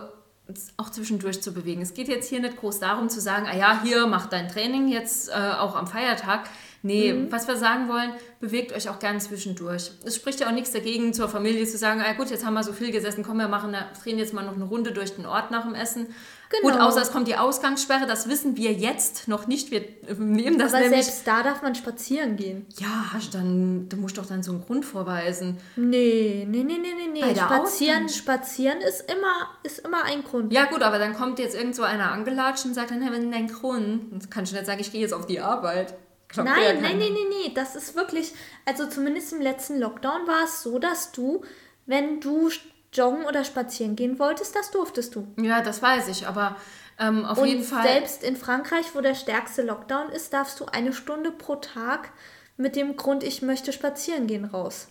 auch 0.78 0.90
zwischendurch 0.90 1.42
zu 1.42 1.52
bewegen. 1.54 1.82
Es 1.82 1.94
geht 1.94 2.08
jetzt 2.08 2.30
hier 2.30 2.40
nicht 2.40 2.58
groß 2.58 2.80
darum 2.80 3.10
zu 3.10 3.20
sagen, 3.20 3.48
ah 3.52 3.56
ja, 3.56 3.82
hier 3.84 4.08
mach 4.08 4.28
dein 4.28 4.48
Training 4.48 4.88
jetzt 4.88 5.30
äh, 5.30 5.34
auch 5.34 5.76
am 5.76 5.88
Feiertag. 5.88 6.48
Nee, 6.84 7.12
mhm. 7.12 7.32
was 7.32 7.48
wir 7.48 7.58
sagen 7.58 7.90
wollen, 7.90 8.12
bewegt 8.40 8.72
euch 8.72 8.88
auch 8.88 9.00
gern 9.00 9.20
zwischendurch. 9.20 9.92
Es 10.06 10.16
spricht 10.16 10.40
ja 10.40 10.48
auch 10.48 10.52
nichts 10.52 10.72
dagegen, 10.72 11.14
zur 11.14 11.28
Familie 11.28 11.66
zu 11.66 11.78
sagen, 11.78 12.02
ah 12.02 12.14
gut, 12.14 12.30
jetzt 12.30 12.46
haben 12.46 12.54
wir 12.54 12.64
so 12.64 12.72
viel 12.72 12.92
gesessen, 12.92 13.24
komm, 13.24 13.38
wir 13.38 13.48
machen, 13.48 13.76
drehen 14.02 14.20
jetzt 14.20 14.34
mal 14.34 14.46
noch 14.46 14.56
eine 14.56 14.64
Runde 14.64 14.92
durch 14.92 15.16
den 15.16 15.26
Ort 15.26 15.52
nach 15.52 15.66
dem 15.66 15.76
Essen. 15.76 16.08
Genau. 16.50 16.74
Gut, 16.74 16.82
außer 16.82 17.02
es 17.02 17.12
kommt 17.12 17.28
die 17.28 17.36
Ausgangssperre, 17.36 18.06
das 18.06 18.30
wissen 18.30 18.56
wir 18.56 18.72
jetzt 18.72 19.28
noch 19.28 19.48
nicht. 19.48 19.70
Wir 19.70 19.84
nehmen 20.18 20.58
das 20.58 20.74
Aber 20.74 20.84
nämlich. 20.84 21.04
selbst 21.06 21.28
da 21.28 21.44
darf 21.44 21.62
man 21.62 21.76
spazieren 21.76 22.38
gehen. 22.38 22.66
Ja, 22.80 23.12
dann, 23.34 23.90
du 23.90 23.98
musst 23.98 24.18
doch 24.18 24.26
dann 24.26 24.44
so 24.44 24.52
einen 24.52 24.64
Grund 24.64 24.86
vorweisen. 24.86 25.58
Nee, 25.76 26.48
nee, 26.50 26.64
nee, 26.64 26.78
nee, 26.78 26.94
nee, 26.96 27.22
nee. 27.22 27.36
Spazieren, 27.36 28.08
spazieren 28.08 28.80
ist 28.80 29.12
immer, 29.12 29.50
ist 29.64 29.80
immer 29.80 30.04
ein 30.06 30.24
Grund. 30.24 30.54
Ja, 30.54 30.66
gut, 30.66 30.84
aber 30.84 31.00
dann 31.00 31.16
kommt 31.16 31.40
jetzt 31.40 31.56
irgend 31.56 31.76
so 31.76 31.84
einer 31.84 32.12
angelatscht 32.12 32.66
und 32.66 32.74
sagt 32.74 32.92
dann, 32.92 33.02
hey, 33.02 33.12
wenn 33.12 33.32
dein 33.32 33.48
Grund, 33.48 34.12
dann 34.12 34.30
kannst 34.30 34.52
du 34.52 34.56
nicht 34.56 34.66
sagen, 34.68 34.80
ich 34.80 34.92
gehe 34.92 35.02
jetzt 35.02 35.14
auf 35.14 35.26
die 35.26 35.42
Arbeit. 35.42 35.96
Glaubt 36.30 36.50
nein, 36.50 36.82
nein, 36.82 36.98
nein, 36.98 37.14
nein, 37.14 37.28
nein. 37.44 37.52
Das 37.56 37.76
ist 37.76 37.96
wirklich, 37.96 38.34
also 38.66 38.88
zumindest 38.88 39.34
im 39.34 39.42
letzten 39.42 39.80
Lockdown 39.80 40.28
war 40.28 40.44
es 40.46 40.62
so, 40.62 40.78
dass 40.80 41.12
du, 41.12 41.44
wenn 41.86 42.20
du 42.20 42.50
joggen 42.94 43.26
oder 43.26 43.44
spazieren 43.44 43.96
gehen 43.96 44.20
wolltest, 44.20 44.56
das 44.56 44.72
durftest 44.72 45.16
du. 45.16 45.28
Ja, 45.38 45.62
das 45.62 45.82
weiß 45.82 46.08
ich, 46.10 46.28
aber 46.28 46.56
ähm, 47.00 47.26
auf 47.26 47.38
Und 47.38 47.48
jeden 47.48 47.64
Fall. 47.64 47.84
Selbst 47.84 48.24
in 48.24 48.36
Frankreich, 48.36 48.86
wo 48.94 49.02
der 49.02 49.16
stärkste 49.16 49.62
Lockdown 49.62 50.10
ist, 50.10 50.34
darfst 50.34 50.60
du 50.60 50.66
eine 50.66 50.94
Stunde 50.94 51.32
pro 51.32 51.56
Tag 51.56 52.12
mit 52.58 52.76
dem 52.76 52.96
Grund, 52.96 53.24
ich 53.24 53.42
möchte 53.42 53.72
spazieren 53.72 54.28
gehen, 54.28 54.46
raus. 54.46 54.88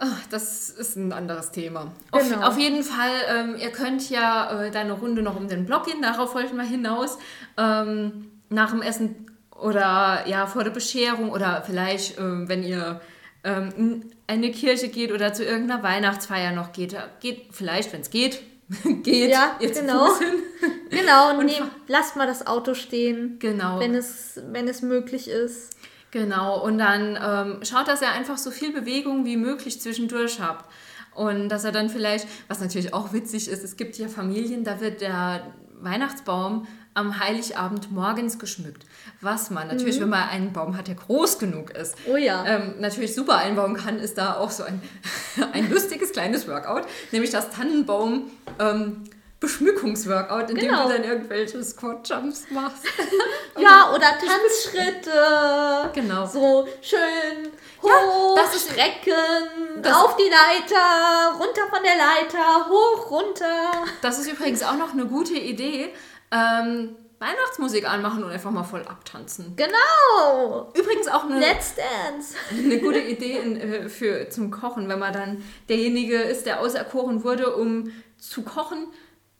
Ach, 0.00 0.26
das 0.30 0.70
ist 0.70 0.96
ein 0.96 1.12
anderes 1.12 1.50
Thema. 1.50 1.90
Genau. 2.12 2.36
Auf, 2.38 2.52
auf, 2.52 2.58
jeden 2.58 2.84
Fall, 2.84 3.10
ähm, 3.28 3.56
ihr 3.56 3.72
könnt 3.72 4.08
ja 4.10 4.62
äh, 4.62 4.70
deine 4.70 4.92
Runde 4.92 5.22
noch 5.22 5.36
um 5.36 5.48
den 5.48 5.66
Block 5.66 5.86
gehen, 5.86 6.00
darauf 6.00 6.34
wollten 6.34 6.56
wir 6.56 6.64
hinaus. 6.64 7.18
Ähm, 7.56 8.30
nach 8.48 8.70
dem 8.70 8.80
Essen 8.80 9.26
oder 9.50 10.24
ja, 10.26 10.46
vor 10.46 10.64
der 10.64 10.70
Bescherung 10.70 11.30
oder 11.30 11.62
vielleicht, 11.66 12.16
äh, 12.16 12.48
wenn 12.48 12.62
ihr 12.62 13.00
ähm, 13.44 13.72
in 13.76 14.12
eine 14.26 14.50
Kirche 14.50 14.88
geht 14.88 15.12
oder 15.12 15.32
zu 15.32 15.44
irgendeiner 15.44 15.82
Weihnachtsfeier 15.82 16.52
noch 16.52 16.72
geht, 16.72 16.96
geht 17.20 17.46
vielleicht, 17.50 17.92
wenn 17.92 18.00
es 18.00 18.10
geht, 18.10 18.42
geht 19.02 19.30
ja, 19.30 19.56
jetzt 19.60 19.80
genau. 19.80 20.08
genau, 20.90 21.38
und 21.38 21.46
nehm, 21.46 21.70
lasst 21.86 22.16
mal 22.16 22.26
das 22.26 22.46
Auto 22.46 22.74
stehen, 22.74 23.38
genau. 23.38 23.80
wenn, 23.80 23.94
es, 23.94 24.40
wenn 24.50 24.68
es 24.68 24.82
möglich 24.82 25.28
ist. 25.28 25.76
Genau, 26.10 26.62
und 26.64 26.78
dann 26.78 27.18
ähm, 27.22 27.64
schaut, 27.64 27.88
dass 27.88 28.00
ihr 28.00 28.10
einfach 28.10 28.38
so 28.38 28.50
viel 28.50 28.72
Bewegung 28.72 29.24
wie 29.26 29.36
möglich 29.36 29.80
zwischendurch 29.80 30.40
habt. 30.40 30.70
Und 31.14 31.48
dass 31.48 31.64
er 31.64 31.72
dann 31.72 31.90
vielleicht, 31.90 32.26
was 32.46 32.60
natürlich 32.60 32.94
auch 32.94 33.12
witzig 33.12 33.48
ist, 33.48 33.64
es 33.64 33.76
gibt 33.76 33.98
ja 33.98 34.08
Familien, 34.08 34.64
da 34.64 34.80
wird 34.80 35.00
der 35.00 35.52
Weihnachtsbaum 35.80 36.66
am 36.98 37.18
Heiligabend 37.18 37.92
morgens 37.92 38.38
geschmückt. 38.38 38.84
Was 39.20 39.50
man 39.50 39.68
natürlich, 39.68 39.96
mhm. 39.96 40.02
wenn 40.02 40.08
man 40.10 40.28
einen 40.28 40.52
Baum 40.52 40.76
hat, 40.76 40.88
der 40.88 40.96
groß 40.96 41.38
genug 41.38 41.70
ist, 41.70 41.96
oh 42.10 42.16
ja. 42.16 42.44
Ähm, 42.44 42.74
natürlich 42.80 43.14
super 43.14 43.36
einbauen 43.36 43.76
kann, 43.76 43.98
ist 43.98 44.18
da 44.18 44.34
auch 44.36 44.50
so 44.50 44.64
ein, 44.64 44.82
ein 45.52 45.70
lustiges 45.70 46.12
kleines 46.12 46.48
Workout, 46.48 46.84
nämlich 47.12 47.30
das 47.30 47.50
Tannenbaum. 47.50 48.30
Ähm, 48.58 49.04
Beschmückungsworkout, 49.40 50.50
in 50.50 50.56
genau. 50.56 50.88
dem 50.88 50.88
du 50.88 50.94
dann 50.94 51.04
irgendwelche 51.04 51.62
Squat-Jumps 51.62 52.46
machst. 52.50 52.82
ja, 53.56 53.92
oder 53.94 54.06
Tanzschritte. 54.18 55.90
Genau. 55.94 56.26
So 56.26 56.66
schön 56.82 57.52
hoch, 57.82 57.88
ja, 57.88 58.42
das 58.42 58.56
ist, 58.56 58.70
strecken, 58.70 59.82
das 59.82 59.94
auf 59.94 60.16
die 60.16 60.24
Leiter, 60.28 61.38
runter 61.38 61.68
von 61.70 61.82
der 61.82 61.96
Leiter, 61.96 62.68
hoch, 62.68 63.10
runter. 63.10 63.84
Das 64.02 64.18
ist 64.18 64.30
übrigens 64.30 64.62
auch 64.62 64.76
noch 64.76 64.92
eine 64.92 65.06
gute 65.06 65.34
Idee, 65.34 65.94
ähm, 66.30 66.96
Weihnachtsmusik 67.18 67.88
anmachen 67.88 68.22
und 68.22 68.30
einfach 68.30 68.52
mal 68.52 68.62
voll 68.62 68.82
abtanzen. 68.82 69.54
Genau! 69.56 70.72
Übrigens 70.74 71.08
auch 71.08 71.24
eine, 71.24 71.40
Let's 71.40 71.74
Dance. 71.74 72.36
eine 72.50 72.78
gute 72.78 73.00
Idee 73.00 73.38
in, 73.38 73.56
äh, 73.56 73.88
für, 73.88 74.28
zum 74.30 74.50
Kochen, 74.50 74.88
wenn 74.88 75.00
man 75.00 75.12
dann 75.12 75.42
derjenige 75.68 76.16
ist, 76.16 76.46
der 76.46 76.60
auserkoren 76.60 77.24
wurde, 77.24 77.56
um 77.56 77.90
zu 78.18 78.42
kochen, 78.42 78.86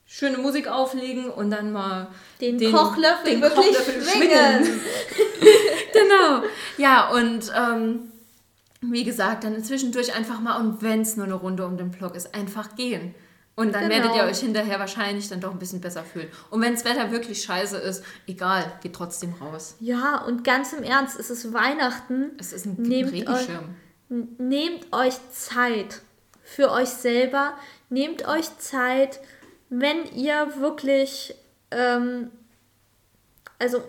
schöne 0.06 0.38
Musik 0.38 0.66
auflegen 0.66 1.30
und 1.30 1.50
dann 1.50 1.70
mal 1.70 2.08
den, 2.40 2.58
den 2.58 2.72
Kochlöffel 2.72 3.32
den 3.32 3.42
wirklich 3.42 3.76
Kochlöffel 3.76 4.02
schwingen. 4.02 4.80
genau. 5.92 6.42
Ja, 6.78 7.10
und 7.10 7.52
ähm, 7.54 8.10
wie 8.80 9.04
gesagt, 9.04 9.44
dann 9.44 9.62
zwischendurch 9.62 10.16
einfach 10.16 10.40
mal, 10.40 10.58
und 10.60 10.82
wenn 10.82 11.02
es 11.02 11.16
nur 11.16 11.26
eine 11.26 11.34
Runde 11.34 11.64
um 11.64 11.76
den 11.76 11.90
Block 11.90 12.16
ist, 12.16 12.34
einfach 12.34 12.74
gehen. 12.74 13.14
Und 13.58 13.74
dann 13.74 13.88
genau. 13.88 14.04
werdet 14.04 14.14
ihr 14.14 14.22
euch 14.22 14.38
hinterher 14.38 14.78
wahrscheinlich 14.78 15.28
dann 15.28 15.40
doch 15.40 15.50
ein 15.50 15.58
bisschen 15.58 15.80
besser 15.80 16.04
fühlen. 16.04 16.28
Und 16.50 16.62
wenn 16.62 16.74
das 16.74 16.84
Wetter 16.84 17.10
wirklich 17.10 17.42
scheiße 17.42 17.76
ist, 17.78 18.04
egal, 18.28 18.70
geht 18.82 18.94
trotzdem 18.94 19.34
raus. 19.34 19.74
Ja, 19.80 20.22
und 20.22 20.44
ganz 20.44 20.72
im 20.74 20.84
Ernst, 20.84 21.18
es 21.18 21.28
ist 21.28 21.52
Weihnachten. 21.52 22.30
Es 22.38 22.52
ist 22.52 22.66
ein 22.66 22.76
nehmt 22.80 23.10
Regenschirm. 23.10 23.74
Euch, 24.10 24.16
nehmt 24.38 24.92
euch 24.92 25.14
Zeit 25.32 26.02
für 26.44 26.70
euch 26.70 26.90
selber. 26.90 27.54
Nehmt 27.90 28.28
euch 28.28 28.56
Zeit, 28.58 29.18
wenn 29.70 30.04
ihr 30.14 30.60
wirklich, 30.60 31.34
ähm, 31.72 32.30
also 33.58 33.82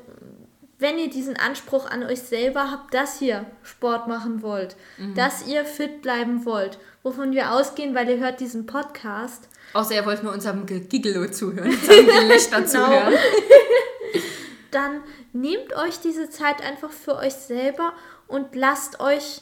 wenn 0.79 0.97
ihr 0.97 1.11
diesen 1.11 1.37
Anspruch 1.37 1.87
an 1.87 2.03
euch 2.03 2.21
selber 2.21 2.71
habt, 2.71 2.95
dass 2.95 3.21
ihr 3.21 3.45
Sport 3.61 4.07
machen 4.07 4.41
wollt, 4.41 4.77
mhm. 4.97 5.13
dass 5.13 5.45
ihr 5.45 5.63
fit 5.63 6.01
bleiben 6.01 6.43
wollt, 6.45 6.79
wovon 7.03 7.33
wir 7.33 7.51
ausgehen, 7.51 7.93
weil 7.93 8.09
ihr 8.09 8.17
hört 8.17 8.39
diesen 8.39 8.65
Podcast, 8.65 9.47
Außer 9.73 9.95
ihr 9.95 10.05
wollt 10.05 10.23
nur 10.23 10.33
unserem 10.33 10.65
Giggelo 10.65 11.29
zuhören, 11.29 11.69
unserem 11.69 12.05
Gelächter 12.27 12.61
genau. 12.61 12.69
zuhören. 12.69 13.13
Dann 14.71 15.03
nehmt 15.33 15.75
euch 15.75 15.99
diese 15.99 16.29
Zeit 16.29 16.61
einfach 16.61 16.91
für 16.91 17.15
euch 17.15 17.33
selber 17.33 17.93
und 18.27 18.55
lasst 18.55 18.99
euch, 18.99 19.41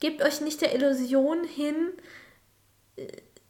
gebt 0.00 0.22
euch 0.22 0.40
nicht 0.40 0.60
der 0.60 0.74
Illusion 0.74 1.44
hin, 1.44 1.90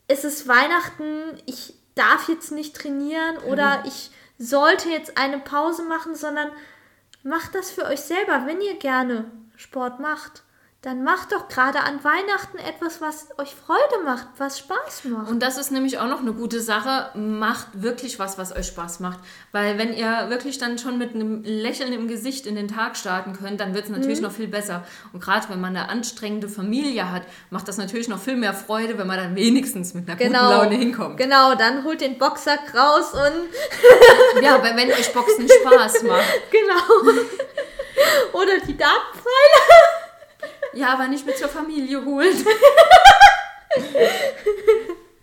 es 0.06 0.24
ist 0.24 0.46
Weihnachten, 0.48 1.40
ich 1.46 1.74
darf 1.94 2.28
jetzt 2.28 2.52
nicht 2.52 2.76
trainieren 2.76 3.38
oder 3.38 3.78
mhm. 3.78 3.84
ich 3.86 4.10
sollte 4.38 4.88
jetzt 4.88 5.18
eine 5.18 5.38
Pause 5.38 5.82
machen, 5.82 6.14
sondern 6.14 6.50
macht 7.22 7.54
das 7.54 7.70
für 7.70 7.84
euch 7.84 8.00
selber, 8.00 8.44
wenn 8.46 8.60
ihr 8.60 8.78
gerne 8.78 9.30
Sport 9.56 9.98
macht 9.98 10.44
dann 10.82 11.02
macht 11.02 11.32
doch 11.32 11.48
gerade 11.48 11.80
an 11.80 12.04
Weihnachten 12.04 12.56
etwas, 12.58 13.00
was 13.00 13.26
euch 13.36 13.52
Freude 13.52 14.04
macht, 14.04 14.28
was 14.38 14.60
Spaß 14.60 15.04
macht. 15.06 15.28
Und 15.28 15.42
das 15.42 15.58
ist 15.58 15.72
nämlich 15.72 15.98
auch 15.98 16.06
noch 16.06 16.20
eine 16.20 16.32
gute 16.32 16.60
Sache. 16.60 17.10
Macht 17.18 17.82
wirklich 17.82 18.20
was, 18.20 18.38
was 18.38 18.54
euch 18.54 18.68
Spaß 18.68 19.00
macht. 19.00 19.18
Weil 19.50 19.76
wenn 19.76 19.92
ihr 19.92 20.30
wirklich 20.30 20.58
dann 20.58 20.78
schon 20.78 20.96
mit 20.96 21.16
einem 21.16 21.42
Lächeln 21.42 21.92
im 21.92 22.06
Gesicht 22.06 22.46
in 22.46 22.54
den 22.54 22.68
Tag 22.68 22.96
starten 22.96 23.32
könnt, 23.32 23.58
dann 23.58 23.74
wird 23.74 23.86
es 23.86 23.90
natürlich 23.90 24.18
mhm. 24.18 24.26
noch 24.26 24.32
viel 24.32 24.46
besser. 24.46 24.84
Und 25.12 25.20
gerade 25.20 25.48
wenn 25.48 25.60
man 25.60 25.76
eine 25.76 25.88
anstrengende 25.88 26.48
Familie 26.48 27.10
hat, 27.10 27.22
macht 27.50 27.66
das 27.66 27.76
natürlich 27.76 28.06
noch 28.06 28.20
viel 28.20 28.36
mehr 28.36 28.54
Freude, 28.54 28.98
wenn 28.98 29.08
man 29.08 29.16
dann 29.16 29.34
wenigstens 29.34 29.94
mit 29.94 30.08
einer 30.08 30.16
genau. 30.16 30.46
guten 30.46 30.60
Laune 30.60 30.76
hinkommt. 30.76 31.16
Genau, 31.16 31.56
dann 31.56 31.82
holt 31.82 32.00
den 32.00 32.18
Boxsack 32.18 32.72
raus 32.72 33.14
und... 33.14 34.42
ja, 34.44 34.62
wenn 34.62 34.92
euch 34.92 35.12
Boxen 35.12 35.48
Spaß 35.48 36.04
macht. 36.04 36.22
Genau. 36.50 37.12
Oder 38.32 38.58
die 38.66 38.76
Dartpfeile. 38.76 39.97
Ja, 40.74 40.92
aber 40.92 41.08
nicht 41.08 41.26
mit 41.26 41.38
zur 41.38 41.48
Familie 41.48 42.04
holen. 42.04 42.36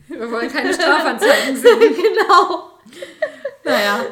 Wir 0.07 0.31
wollen 0.31 0.51
keine 0.51 0.73
Strafanzeigen 0.73 1.57
sehen. 1.57 1.79
Genau. 1.95 2.71
Naja. 3.63 4.05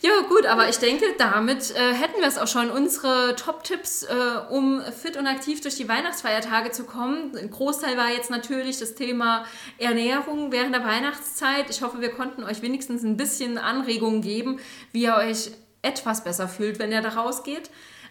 Ja, 0.00 0.20
gut, 0.28 0.46
aber 0.46 0.68
ich 0.68 0.78
denke, 0.78 1.04
damit 1.18 1.74
äh, 1.74 1.92
hätten 1.92 2.20
wir 2.20 2.28
es 2.28 2.38
auch 2.38 2.46
schon. 2.46 2.70
Unsere 2.70 3.34
Top-Tipps, 3.34 4.04
äh, 4.04 4.14
um 4.50 4.80
fit 4.80 5.16
und 5.16 5.26
aktiv 5.26 5.60
durch 5.60 5.74
die 5.74 5.88
Weihnachtsfeiertage 5.88 6.70
zu 6.70 6.84
kommen. 6.84 7.36
Ein 7.36 7.50
Großteil 7.50 7.96
war 7.96 8.10
jetzt 8.10 8.30
natürlich 8.30 8.78
das 8.78 8.94
Thema 8.94 9.44
Ernährung 9.78 10.52
während 10.52 10.74
der 10.74 10.84
Weihnachtszeit. 10.84 11.70
Ich 11.70 11.82
hoffe, 11.82 12.00
wir 12.00 12.10
konnten 12.10 12.44
euch 12.44 12.62
wenigstens 12.62 13.02
ein 13.02 13.16
bisschen 13.16 13.58
Anregungen 13.58 14.22
geben, 14.22 14.60
wie 14.92 15.02
ihr 15.02 15.16
euch 15.16 15.50
etwas 15.82 16.22
besser 16.22 16.46
fühlt, 16.48 16.78
wenn 16.78 16.92
ihr 16.92 17.02
da 17.02 17.10
rausgeht. 17.10 17.70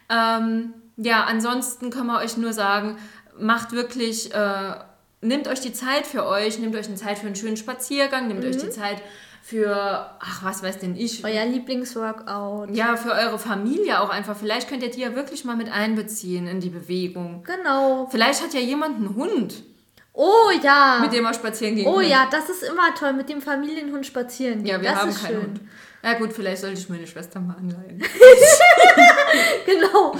Ähm, 0.10 0.74
ja, 0.98 1.24
ansonsten 1.24 1.90
können 1.90 2.08
wir 2.08 2.20
euch 2.20 2.38
nur 2.38 2.54
sagen, 2.54 2.98
macht 3.40 3.72
wirklich, 3.72 4.34
äh, 4.34 4.76
nehmt 5.22 5.48
euch 5.48 5.62
die 5.62 5.74
Zeit 5.74 6.08
für 6.08 6.26
euch, 6.26 6.60
nehmt 6.60 6.76
euch 6.76 6.88
eine 6.88 6.96
Zeit 6.96 7.20
für 7.20 7.28
einen 7.28 7.36
schönen 7.36 7.58
Spaziergang, 7.58 8.28
nehmt 8.28 8.42
mhm. 8.42 8.50
euch 8.50 8.58
die 8.58 8.70
Zeit 8.70 9.02
für, 9.44 10.10
ach, 10.20 10.44
was 10.44 10.62
weiß 10.62 10.80
denn 10.80 10.98
ich? 10.98 11.24
Euer 11.24 11.46
Lieblingsworkout. 11.46 12.68
Ja, 12.74 12.98
für 12.98 13.12
eure 13.12 13.40
Familie 13.40 14.02
auch 14.02 14.10
einfach. 14.10 14.36
Vielleicht 14.36 14.68
könnt 14.68 14.84
ihr 14.84 14.92
die 14.92 15.00
ja 15.00 15.16
wirklich 15.16 15.46
mal 15.46 15.56
mit 15.56 15.72
einbeziehen 15.72 16.48
in 16.48 16.60
die 16.60 16.70
Bewegung. 16.70 17.44
Genau. 17.44 18.08
Vielleicht 18.12 18.44
hat 18.44 18.54
ja 18.54 18.60
jemand 18.60 18.98
einen 18.98 19.16
Hund. 19.16 19.64
Oh 20.12 20.50
ja. 20.64 21.00
Mit 21.02 21.14
dem 21.14 21.26
er 21.26 21.34
spazieren 21.34 21.76
gehen 21.76 21.86
Oh 21.88 22.00
kann. 22.00 22.10
ja, 22.10 22.28
das 22.30 22.50
ist 22.50 22.64
immer 22.64 22.94
toll, 22.96 23.14
mit 23.14 23.30
dem 23.30 23.42
Familienhund 23.42 24.06
spazieren 24.06 24.64
gehen. 24.64 24.74
Ja, 24.74 24.82
wir 24.82 24.90
das 24.90 25.00
haben 25.00 25.14
keinen 25.14 25.28
schön. 25.28 25.42
Hund. 25.44 25.62
Ja 26.04 26.14
gut, 26.14 26.34
vielleicht 26.34 26.62
sollte 26.62 26.80
ich 26.80 26.90
meine 26.90 27.08
Schwester 27.08 27.40
mal 27.40 27.56
anleihen. 27.56 28.00
genau. 29.66 30.16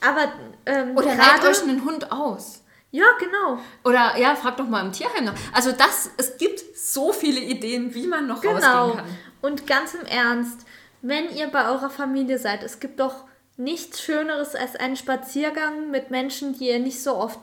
Aber 0.00 0.32
ähm, 0.66 0.96
Oder 0.96 1.14
leiht 1.14 1.44
euch 1.44 1.62
einen 1.62 1.84
Hund 1.84 2.10
aus. 2.10 2.62
Ja, 2.92 3.04
genau. 3.18 3.60
Oder 3.84 4.18
ja, 4.18 4.34
frag 4.34 4.56
doch 4.56 4.66
mal 4.66 4.84
im 4.84 4.92
Tierheim 4.92 5.24
nach. 5.24 5.34
Also 5.52 5.72
das, 5.72 6.10
es 6.16 6.38
gibt 6.38 6.60
so 6.76 7.12
viele 7.12 7.40
Ideen, 7.40 7.94
wie 7.94 8.06
man 8.06 8.26
noch 8.26 8.40
genau. 8.40 8.54
rausgehen 8.56 8.96
kann. 8.96 9.18
Und 9.42 9.66
ganz 9.66 9.94
im 9.94 10.06
Ernst, 10.06 10.66
wenn 11.02 11.30
ihr 11.34 11.48
bei 11.48 11.68
eurer 11.68 11.90
Familie 11.90 12.38
seid, 12.38 12.62
es 12.62 12.80
gibt 12.80 12.98
doch 12.98 13.24
nichts 13.56 14.02
Schöneres 14.02 14.54
als 14.54 14.74
einen 14.76 14.96
Spaziergang 14.96 15.90
mit 15.90 16.10
Menschen, 16.10 16.58
die 16.58 16.68
ihr 16.68 16.80
nicht 16.80 17.02
so 17.02 17.14
oft 17.16 17.38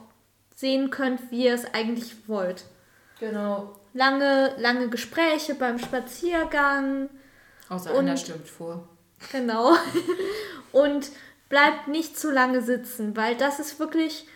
sehen 0.56 0.90
könnt, 0.90 1.32
wie 1.32 1.46
ihr 1.46 1.54
es 1.54 1.74
eigentlich 1.74 2.28
wollt. 2.28 2.66
Genau. 3.20 3.76
Lange, 3.94 4.54
lange 4.58 4.90
Gespräche 4.90 5.56
beim 5.56 5.80
Spaziergang. 5.80 7.10
Außer 7.70 7.92
und, 7.92 8.00
einer 8.00 8.18
stimmt 8.18 8.48
vor. 8.48 8.88
Genau. 9.32 9.76
und 10.72 11.10
bleibt 11.50 11.88
nicht 11.88 12.18
zu 12.18 12.32
lange 12.32 12.62
sitzen, 12.62 13.16
weil 13.16 13.36
das 13.36 13.60
ist 13.60 13.80
wirklich 13.80 14.28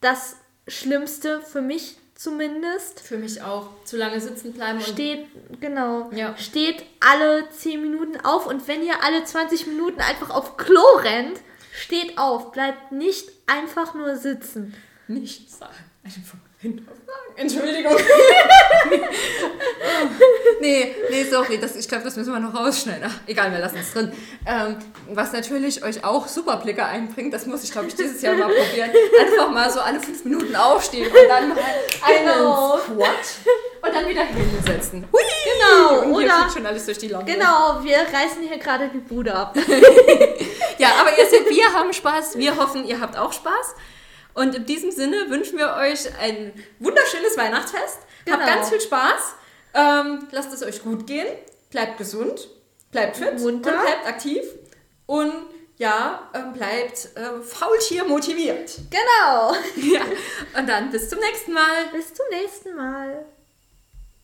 das 0.00 0.36
Schlimmste 0.68 1.40
für 1.40 1.62
mich 1.62 1.96
zumindest. 2.14 3.00
Für 3.00 3.18
mich 3.18 3.42
auch. 3.42 3.68
Zu 3.84 3.96
lange 3.96 4.20
sitzen 4.20 4.52
bleiben. 4.52 4.80
steht, 4.80 5.26
genau. 5.60 6.10
Ja. 6.12 6.36
Steht 6.36 6.84
alle 7.00 7.48
10 7.50 7.80
Minuten 7.80 8.20
auf 8.24 8.46
und 8.46 8.66
wenn 8.68 8.82
ihr 8.82 9.04
alle 9.04 9.24
20 9.24 9.66
Minuten 9.66 10.00
einfach 10.00 10.30
auf 10.30 10.56
Klo 10.56 10.84
rennt, 10.98 11.40
steht 11.72 12.18
auf. 12.18 12.52
Bleibt 12.52 12.92
nicht 12.92 13.30
einfach 13.46 13.94
nur 13.94 14.16
sitzen. 14.16 14.74
Nicht 15.08 15.50
sagen. 15.50 15.72
Einfach 16.04 16.38
hinterfragen. 16.58 17.06
Entschuldigung. 17.36 17.94
nee, 20.60 20.94
nee, 21.10 21.24
sorry, 21.24 21.58
das, 21.58 21.76
ich 21.76 21.86
glaube, 21.86 22.04
das 22.04 22.16
müssen 22.16 22.32
wir 22.32 22.40
noch 22.40 22.54
rausschneiden. 22.54 23.04
Ach, 23.06 23.14
egal, 23.26 23.52
wir 23.52 23.58
lassen 23.58 23.76
es 23.78 23.92
drin. 23.92 24.10
Ähm, 24.46 24.78
was 25.12 25.32
natürlich 25.32 25.84
euch 25.84 26.02
auch 26.02 26.26
super 26.28 26.56
Blicke 26.56 26.84
einbringt, 26.84 27.34
das 27.34 27.46
muss 27.46 27.62
ich, 27.62 27.72
glaube 27.72 27.88
ich, 27.88 27.94
dieses 27.94 28.22
Jahr 28.22 28.36
mal 28.36 28.48
probieren. 28.48 28.90
Einfach 29.20 29.50
mal 29.50 29.70
so 29.70 29.80
alle 29.80 30.00
fünf 30.00 30.24
Minuten 30.24 30.56
aufstehen 30.56 31.08
und 31.08 31.28
dann 31.28 31.50
mal 31.50 31.58
einen 32.02 32.26
genau. 32.26 32.78
Squat 32.78 33.08
und 33.82 33.94
dann 33.94 34.08
wieder 34.08 34.24
hinsetzen. 34.24 35.04
Hui! 35.12 35.22
Genau, 35.52 36.00
und 36.00 36.20
hier 36.20 36.26
oder 36.26 36.50
schon 36.50 36.66
alles 36.66 36.86
durch 36.86 36.98
die 36.98 37.08
Lampe. 37.08 37.32
Genau, 37.32 37.80
wir 37.82 37.98
reißen 37.98 38.42
hier 38.42 38.58
gerade 38.58 38.88
die 38.88 38.98
Bude 38.98 39.34
ab. 39.34 39.56
ja, 40.78 40.88
aber 41.00 41.18
ihr 41.18 41.26
seht, 41.26 41.48
wir 41.48 41.72
haben 41.72 41.92
Spaß. 41.92 42.38
Wir 42.38 42.56
hoffen, 42.56 42.86
ihr 42.86 42.98
habt 42.98 43.16
auch 43.16 43.32
Spaß. 43.32 43.74
Und 44.36 44.54
in 44.54 44.66
diesem 44.66 44.90
Sinne 44.90 45.30
wünschen 45.30 45.58
wir 45.58 45.74
euch 45.76 46.06
ein 46.20 46.52
wunderschönes 46.78 47.38
Weihnachtsfest. 47.38 48.00
Genau. 48.26 48.36
Habt 48.36 48.46
ganz 48.46 48.68
viel 48.68 48.80
Spaß. 48.82 49.34
Ähm, 49.72 50.28
lasst 50.30 50.52
es 50.52 50.62
euch 50.62 50.82
gut 50.82 51.06
gehen. 51.06 51.26
Bleibt 51.70 51.96
gesund. 51.96 52.48
Bleibt 52.92 53.16
fit. 53.16 53.38
Munter. 53.38 53.72
Und 53.72 53.82
bleibt 53.82 54.06
aktiv. 54.06 54.42
Und 55.06 55.32
ja, 55.78 56.30
ähm, 56.34 56.52
bleibt 56.52 57.08
äh, 57.16 57.40
Faultier 57.42 58.04
motiviert. 58.04 58.78
Genau. 58.90 59.54
ja. 59.94 60.02
Und 60.58 60.68
dann 60.68 60.90
bis 60.90 61.08
zum 61.08 61.18
nächsten 61.18 61.54
Mal. 61.54 61.86
Bis 61.92 62.12
zum 62.12 62.26
nächsten 62.30 62.76
Mal. 62.76 63.24